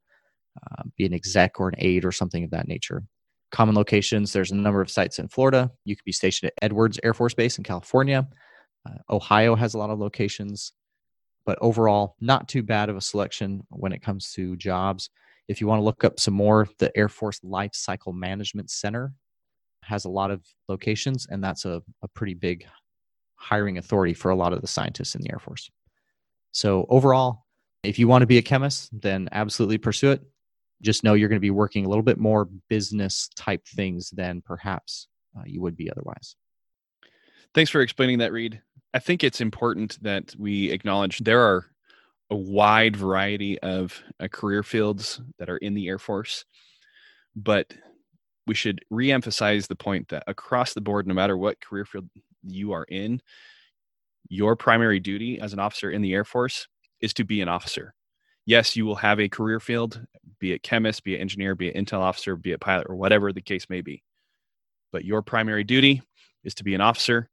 uh, 0.58 0.82
be 0.96 1.04
an 1.04 1.12
exec 1.12 1.60
or 1.60 1.68
an 1.68 1.74
aide 1.78 2.04
or 2.04 2.12
something 2.12 2.44
of 2.44 2.50
that 2.50 2.66
nature. 2.66 3.04
Common 3.50 3.74
locations 3.74 4.32
there's 4.32 4.50
a 4.50 4.56
number 4.56 4.80
of 4.80 4.90
sites 4.90 5.18
in 5.18 5.28
Florida. 5.28 5.70
You 5.84 5.96
could 5.96 6.04
be 6.04 6.12
stationed 6.12 6.48
at 6.48 6.64
Edwards 6.64 6.98
Air 7.02 7.14
Force 7.14 7.34
Base 7.34 7.58
in 7.58 7.64
California. 7.64 8.26
Uh, 8.88 8.94
Ohio 9.10 9.54
has 9.54 9.74
a 9.74 9.78
lot 9.78 9.90
of 9.90 9.98
locations, 9.98 10.72
but 11.44 11.58
overall, 11.60 12.16
not 12.20 12.48
too 12.48 12.62
bad 12.62 12.88
of 12.88 12.96
a 12.96 13.02
selection 13.02 13.66
when 13.70 13.92
it 13.92 14.02
comes 14.02 14.32
to 14.32 14.56
jobs. 14.56 15.10
If 15.48 15.60
you 15.60 15.66
want 15.66 15.80
to 15.80 15.84
look 15.84 16.04
up 16.04 16.20
some 16.20 16.34
more, 16.34 16.68
the 16.78 16.96
Air 16.96 17.08
Force 17.08 17.40
Life 17.42 17.74
Cycle 17.74 18.12
Management 18.12 18.70
Center 18.70 19.12
has 19.82 20.04
a 20.04 20.10
lot 20.10 20.30
of 20.30 20.42
locations, 20.68 21.26
and 21.30 21.42
that's 21.42 21.64
a, 21.64 21.82
a 22.02 22.08
pretty 22.08 22.34
big 22.34 22.66
hiring 23.36 23.78
authority 23.78 24.12
for 24.12 24.30
a 24.30 24.36
lot 24.36 24.52
of 24.52 24.60
the 24.60 24.66
scientists 24.66 25.14
in 25.14 25.22
the 25.22 25.30
Air 25.30 25.38
Force. 25.38 25.70
So, 26.52 26.86
overall, 26.88 27.46
if 27.82 27.98
you 27.98 28.08
want 28.08 28.22
to 28.22 28.26
be 28.26 28.38
a 28.38 28.42
chemist, 28.42 28.90
then 28.92 29.28
absolutely 29.32 29.78
pursue 29.78 30.10
it. 30.10 30.22
Just 30.82 31.04
know 31.04 31.14
you're 31.14 31.28
going 31.28 31.36
to 31.36 31.40
be 31.40 31.50
working 31.50 31.86
a 31.86 31.88
little 31.88 32.02
bit 32.02 32.18
more 32.18 32.48
business 32.68 33.28
type 33.34 33.66
things 33.66 34.10
than 34.10 34.42
perhaps 34.42 35.08
uh, 35.36 35.42
you 35.46 35.60
would 35.62 35.76
be 35.76 35.90
otherwise. 35.90 36.36
Thanks 37.54 37.70
for 37.70 37.80
explaining 37.80 38.18
that, 38.18 38.32
Reed. 38.32 38.60
I 38.94 38.98
think 38.98 39.24
it's 39.24 39.40
important 39.40 40.02
that 40.02 40.34
we 40.38 40.70
acknowledge 40.70 41.18
there 41.20 41.40
are 41.40 41.66
a 42.30 42.36
wide 42.36 42.96
variety 42.96 43.58
of 43.60 44.02
uh, 44.20 44.28
career 44.28 44.62
fields 44.62 45.20
that 45.38 45.48
are 45.48 45.56
in 45.56 45.74
the 45.74 45.88
Air 45.88 45.98
Force, 45.98 46.44
but 47.34 47.72
we 48.46 48.54
should 48.54 48.80
reemphasize 48.92 49.66
the 49.68 49.76
point 49.76 50.08
that 50.08 50.24
across 50.26 50.74
the 50.74 50.80
board, 50.80 51.06
no 51.06 51.14
matter 51.14 51.36
what 51.36 51.60
career 51.60 51.84
field 51.84 52.08
you 52.42 52.72
are 52.72 52.84
in, 52.84 53.20
your 54.28 54.56
primary 54.56 55.00
duty 55.00 55.40
as 55.40 55.52
an 55.52 55.58
officer 55.58 55.90
in 55.90 56.02
the 56.02 56.12
Air 56.12 56.24
Force 56.24 56.68
is 57.00 57.14
to 57.14 57.24
be 57.24 57.40
an 57.40 57.48
officer. 57.48 57.94
Yes, 58.44 58.76
you 58.76 58.86
will 58.86 58.96
have 58.96 59.20
a 59.20 59.28
career 59.28 59.60
field, 59.60 60.00
be 60.38 60.52
it 60.52 60.62
chemist, 60.62 61.04
be 61.04 61.14
it 61.14 61.20
engineer, 61.20 61.54
be 61.54 61.68
it 61.68 61.76
intel 61.76 62.00
officer, 62.00 62.36
be 62.36 62.52
it 62.52 62.60
pilot, 62.60 62.86
or 62.88 62.96
whatever 62.96 63.32
the 63.32 63.42
case 63.42 63.66
may 63.68 63.80
be. 63.80 64.02
But 64.92 65.04
your 65.04 65.22
primary 65.22 65.64
duty 65.64 66.02
is 66.44 66.54
to 66.54 66.64
be 66.64 66.74
an 66.74 66.80
officer, 66.80 67.28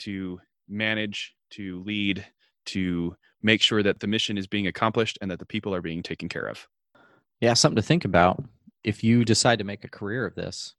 to 0.00 0.40
manage, 0.68 1.34
to 1.50 1.82
lead, 1.82 2.24
to 2.68 3.16
make 3.42 3.62
sure 3.62 3.82
that 3.82 4.00
the 4.00 4.06
mission 4.06 4.38
is 4.38 4.46
being 4.46 4.66
accomplished 4.66 5.18
and 5.20 5.30
that 5.30 5.38
the 5.38 5.46
people 5.46 5.74
are 5.74 5.82
being 5.82 6.02
taken 6.02 6.28
care 6.28 6.46
of. 6.46 6.66
Yeah, 7.40 7.54
something 7.54 7.76
to 7.76 7.82
think 7.82 8.04
about. 8.04 8.42
If 8.84 9.04
you 9.04 9.24
decide 9.24 9.58
to 9.58 9.64
make 9.64 9.84
a 9.84 9.88
career 9.88 10.26
of 10.26 10.34
this 10.34 10.74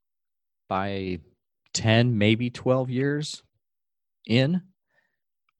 by 0.67 1.19
10, 1.73 2.17
maybe 2.17 2.49
12 2.49 2.89
years 2.89 3.43
in, 4.27 4.61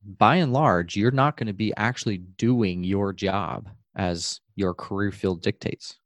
by 0.04 0.38
and 0.38 0.54
large, 0.54 0.96
you're 0.96 1.12
not 1.12 1.38
going 1.38 1.48
to 1.48 1.54
be 1.54 1.74
actually 1.76 2.18
doing 2.18 2.84
your 2.84 3.14
job 3.14 3.70
as 3.96 4.40
your 4.56 4.74
career 4.74 5.12
field 5.12 5.42
dictates. 5.42 5.98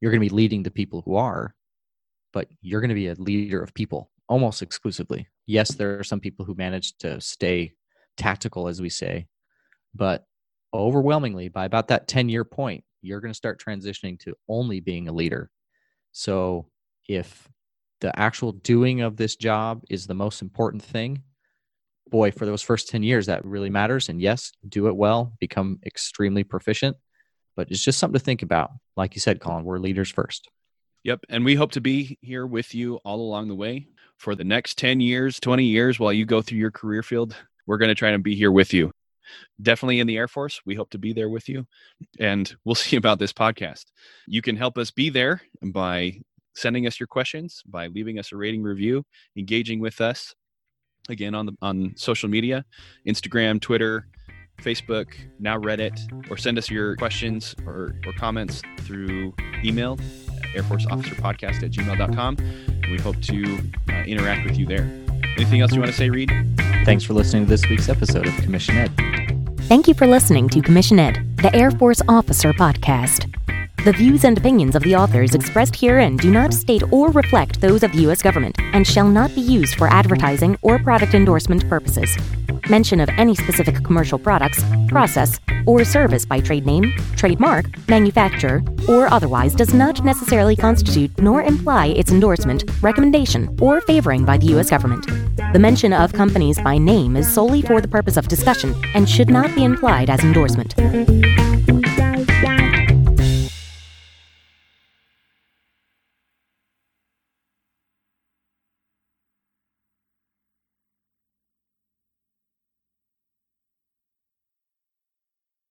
You're 0.00 0.10
going 0.10 0.20
to 0.20 0.28
be 0.28 0.34
leading 0.34 0.62
the 0.62 0.70
people 0.70 1.02
who 1.04 1.16
are, 1.16 1.54
but 2.32 2.48
you're 2.60 2.80
going 2.80 2.90
to 2.90 2.94
be 2.94 3.08
a 3.08 3.14
leader 3.14 3.62
of 3.62 3.74
people 3.74 4.10
almost 4.28 4.62
exclusively. 4.62 5.28
Yes, 5.46 5.74
there 5.74 5.98
are 5.98 6.04
some 6.04 6.20
people 6.20 6.44
who 6.44 6.54
manage 6.54 6.96
to 6.98 7.20
stay 7.20 7.72
tactical, 8.16 8.68
as 8.68 8.80
we 8.80 8.88
say, 8.88 9.26
but 9.94 10.24
overwhelmingly, 10.72 11.48
by 11.48 11.64
about 11.64 11.88
that 11.88 12.08
10 12.08 12.28
year 12.28 12.44
point, 12.44 12.84
you're 13.00 13.20
going 13.20 13.32
to 13.32 13.36
start 13.36 13.62
transitioning 13.64 14.18
to 14.20 14.34
only 14.48 14.80
being 14.80 15.08
a 15.08 15.12
leader. 15.12 15.50
So 16.12 16.66
if 17.08 17.48
the 18.00 18.18
actual 18.18 18.52
doing 18.52 19.02
of 19.02 19.16
this 19.16 19.36
job 19.36 19.82
is 19.88 20.06
the 20.06 20.14
most 20.14 20.42
important 20.42 20.82
thing, 20.82 21.22
boy, 22.10 22.30
for 22.30 22.46
those 22.46 22.62
first 22.62 22.88
10 22.88 23.02
years, 23.02 23.26
that 23.26 23.44
really 23.44 23.70
matters. 23.70 24.08
And 24.08 24.20
yes, 24.20 24.52
do 24.68 24.88
it 24.88 24.96
well, 24.96 25.32
become 25.38 25.78
extremely 25.86 26.44
proficient. 26.44 26.96
But 27.56 27.70
it's 27.70 27.84
just 27.84 27.98
something 27.98 28.18
to 28.18 28.24
think 28.24 28.42
about. 28.42 28.70
Like 28.96 29.14
you 29.14 29.20
said, 29.20 29.40
Colin, 29.40 29.64
we're 29.64 29.78
leaders 29.78 30.10
first. 30.10 30.48
Yep. 31.04 31.20
And 31.28 31.44
we 31.44 31.54
hope 31.54 31.72
to 31.72 31.80
be 31.80 32.18
here 32.20 32.46
with 32.46 32.74
you 32.74 32.96
all 33.04 33.20
along 33.20 33.48
the 33.48 33.54
way 33.54 33.88
for 34.16 34.34
the 34.34 34.42
next 34.42 34.78
10 34.78 35.00
years, 35.00 35.38
20 35.38 35.64
years 35.64 36.00
while 36.00 36.12
you 36.12 36.24
go 36.24 36.42
through 36.42 36.58
your 36.58 36.70
career 36.70 37.02
field. 37.02 37.36
We're 37.66 37.78
going 37.78 37.90
to 37.90 37.94
try 37.94 38.10
to 38.10 38.18
be 38.18 38.34
here 38.34 38.50
with 38.50 38.72
you 38.74 38.92
definitely 39.60 40.00
in 40.00 40.06
the 40.06 40.16
Air 40.16 40.28
Force. 40.28 40.60
We 40.64 40.74
hope 40.74 40.90
to 40.90 40.98
be 40.98 41.12
there 41.12 41.28
with 41.28 41.48
you. 41.48 41.66
And 42.18 42.54
we'll 42.64 42.74
see 42.74 42.96
about 42.96 43.18
this 43.18 43.32
podcast. 43.32 43.86
You 44.26 44.42
can 44.42 44.56
help 44.56 44.78
us 44.78 44.90
be 44.90 45.10
there 45.10 45.42
by 45.62 46.20
sending 46.54 46.86
us 46.86 47.00
your 47.00 47.06
questions, 47.06 47.62
by 47.66 47.88
leaving 47.88 48.18
us 48.18 48.32
a 48.32 48.36
rating 48.36 48.62
review, 48.62 49.04
engaging 49.36 49.80
with 49.80 50.00
us 50.00 50.34
again 51.08 51.34
on 51.34 51.46
the 51.46 51.52
on 51.60 51.92
social 51.96 52.28
media, 52.28 52.64
Instagram, 53.06 53.60
Twitter, 53.60 54.06
Facebook, 54.62 55.06
now 55.38 55.58
Reddit, 55.58 55.98
or 56.30 56.36
send 56.36 56.58
us 56.58 56.70
your 56.70 56.96
questions 56.96 57.54
or, 57.66 57.94
or 58.06 58.12
comments 58.14 58.62
through 58.80 59.34
email, 59.64 59.98
Air 60.54 60.62
Force 60.62 60.86
Officer 60.86 61.14
Podcast 61.16 61.62
at 61.62 61.70
gmail.com. 61.72 62.36
We 62.90 62.98
hope 62.98 63.20
to 63.22 63.72
uh, 63.90 63.92
interact 64.04 64.48
with 64.48 64.56
you 64.58 64.66
there. 64.66 64.90
Anything 65.36 65.60
else 65.60 65.72
you 65.72 65.80
want 65.80 65.90
to 65.90 65.96
say, 65.96 66.10
Reed? 66.10 66.30
Thanks 66.84 67.02
for 67.02 67.14
listening 67.14 67.44
to 67.44 67.50
this 67.50 67.66
week's 67.68 67.88
episode 67.88 68.26
of 68.26 68.36
Commission 68.36 68.76
Ed. 68.76 68.92
Thank 69.62 69.88
you 69.88 69.94
for 69.94 70.06
listening 70.06 70.50
to 70.50 70.60
Commissioned, 70.60 71.38
the 71.38 71.50
Air 71.54 71.70
Force 71.70 72.02
Officer 72.08 72.52
Podcast. 72.52 73.34
The 73.84 73.92
views 73.92 74.24
and 74.24 74.36
opinions 74.36 74.76
of 74.76 74.82
the 74.82 74.94
authors 74.94 75.34
expressed 75.34 75.76
herein 75.76 76.18
do 76.18 76.30
not 76.30 76.52
state 76.52 76.82
or 76.92 77.10
reflect 77.10 77.62
those 77.62 77.82
of 77.82 77.92
the 77.92 78.02
U.S. 78.02 78.20
government 78.20 78.56
and 78.74 78.86
shall 78.86 79.08
not 79.08 79.34
be 79.34 79.40
used 79.40 79.76
for 79.76 79.88
advertising 79.88 80.58
or 80.60 80.78
product 80.78 81.14
endorsement 81.14 81.66
purposes. 81.70 82.14
Mention 82.70 82.98
of 83.00 83.10
any 83.18 83.34
specific 83.34 83.84
commercial 83.84 84.18
products, 84.18 84.64
process, 84.88 85.38
or 85.66 85.84
service 85.84 86.24
by 86.24 86.40
trade 86.40 86.64
name, 86.64 86.94
trademark, 87.14 87.66
manufacturer, 87.88 88.62
or 88.88 89.12
otherwise 89.12 89.54
does 89.54 89.74
not 89.74 90.02
necessarily 90.02 90.56
constitute 90.56 91.10
nor 91.20 91.42
imply 91.42 91.88
its 91.88 92.10
endorsement, 92.10 92.64
recommendation, 92.80 93.54
or 93.60 93.82
favoring 93.82 94.24
by 94.24 94.38
the 94.38 94.46
U.S. 94.46 94.70
government. 94.70 95.06
The 95.52 95.58
mention 95.58 95.92
of 95.92 96.14
companies 96.14 96.58
by 96.58 96.78
name 96.78 97.16
is 97.16 97.30
solely 97.30 97.60
for 97.60 97.82
the 97.82 97.88
purpose 97.88 98.16
of 98.16 98.28
discussion 98.28 98.74
and 98.94 99.08
should 99.08 99.28
not 99.28 99.54
be 99.54 99.64
implied 99.64 100.08
as 100.08 100.20
endorsement. 100.20 100.74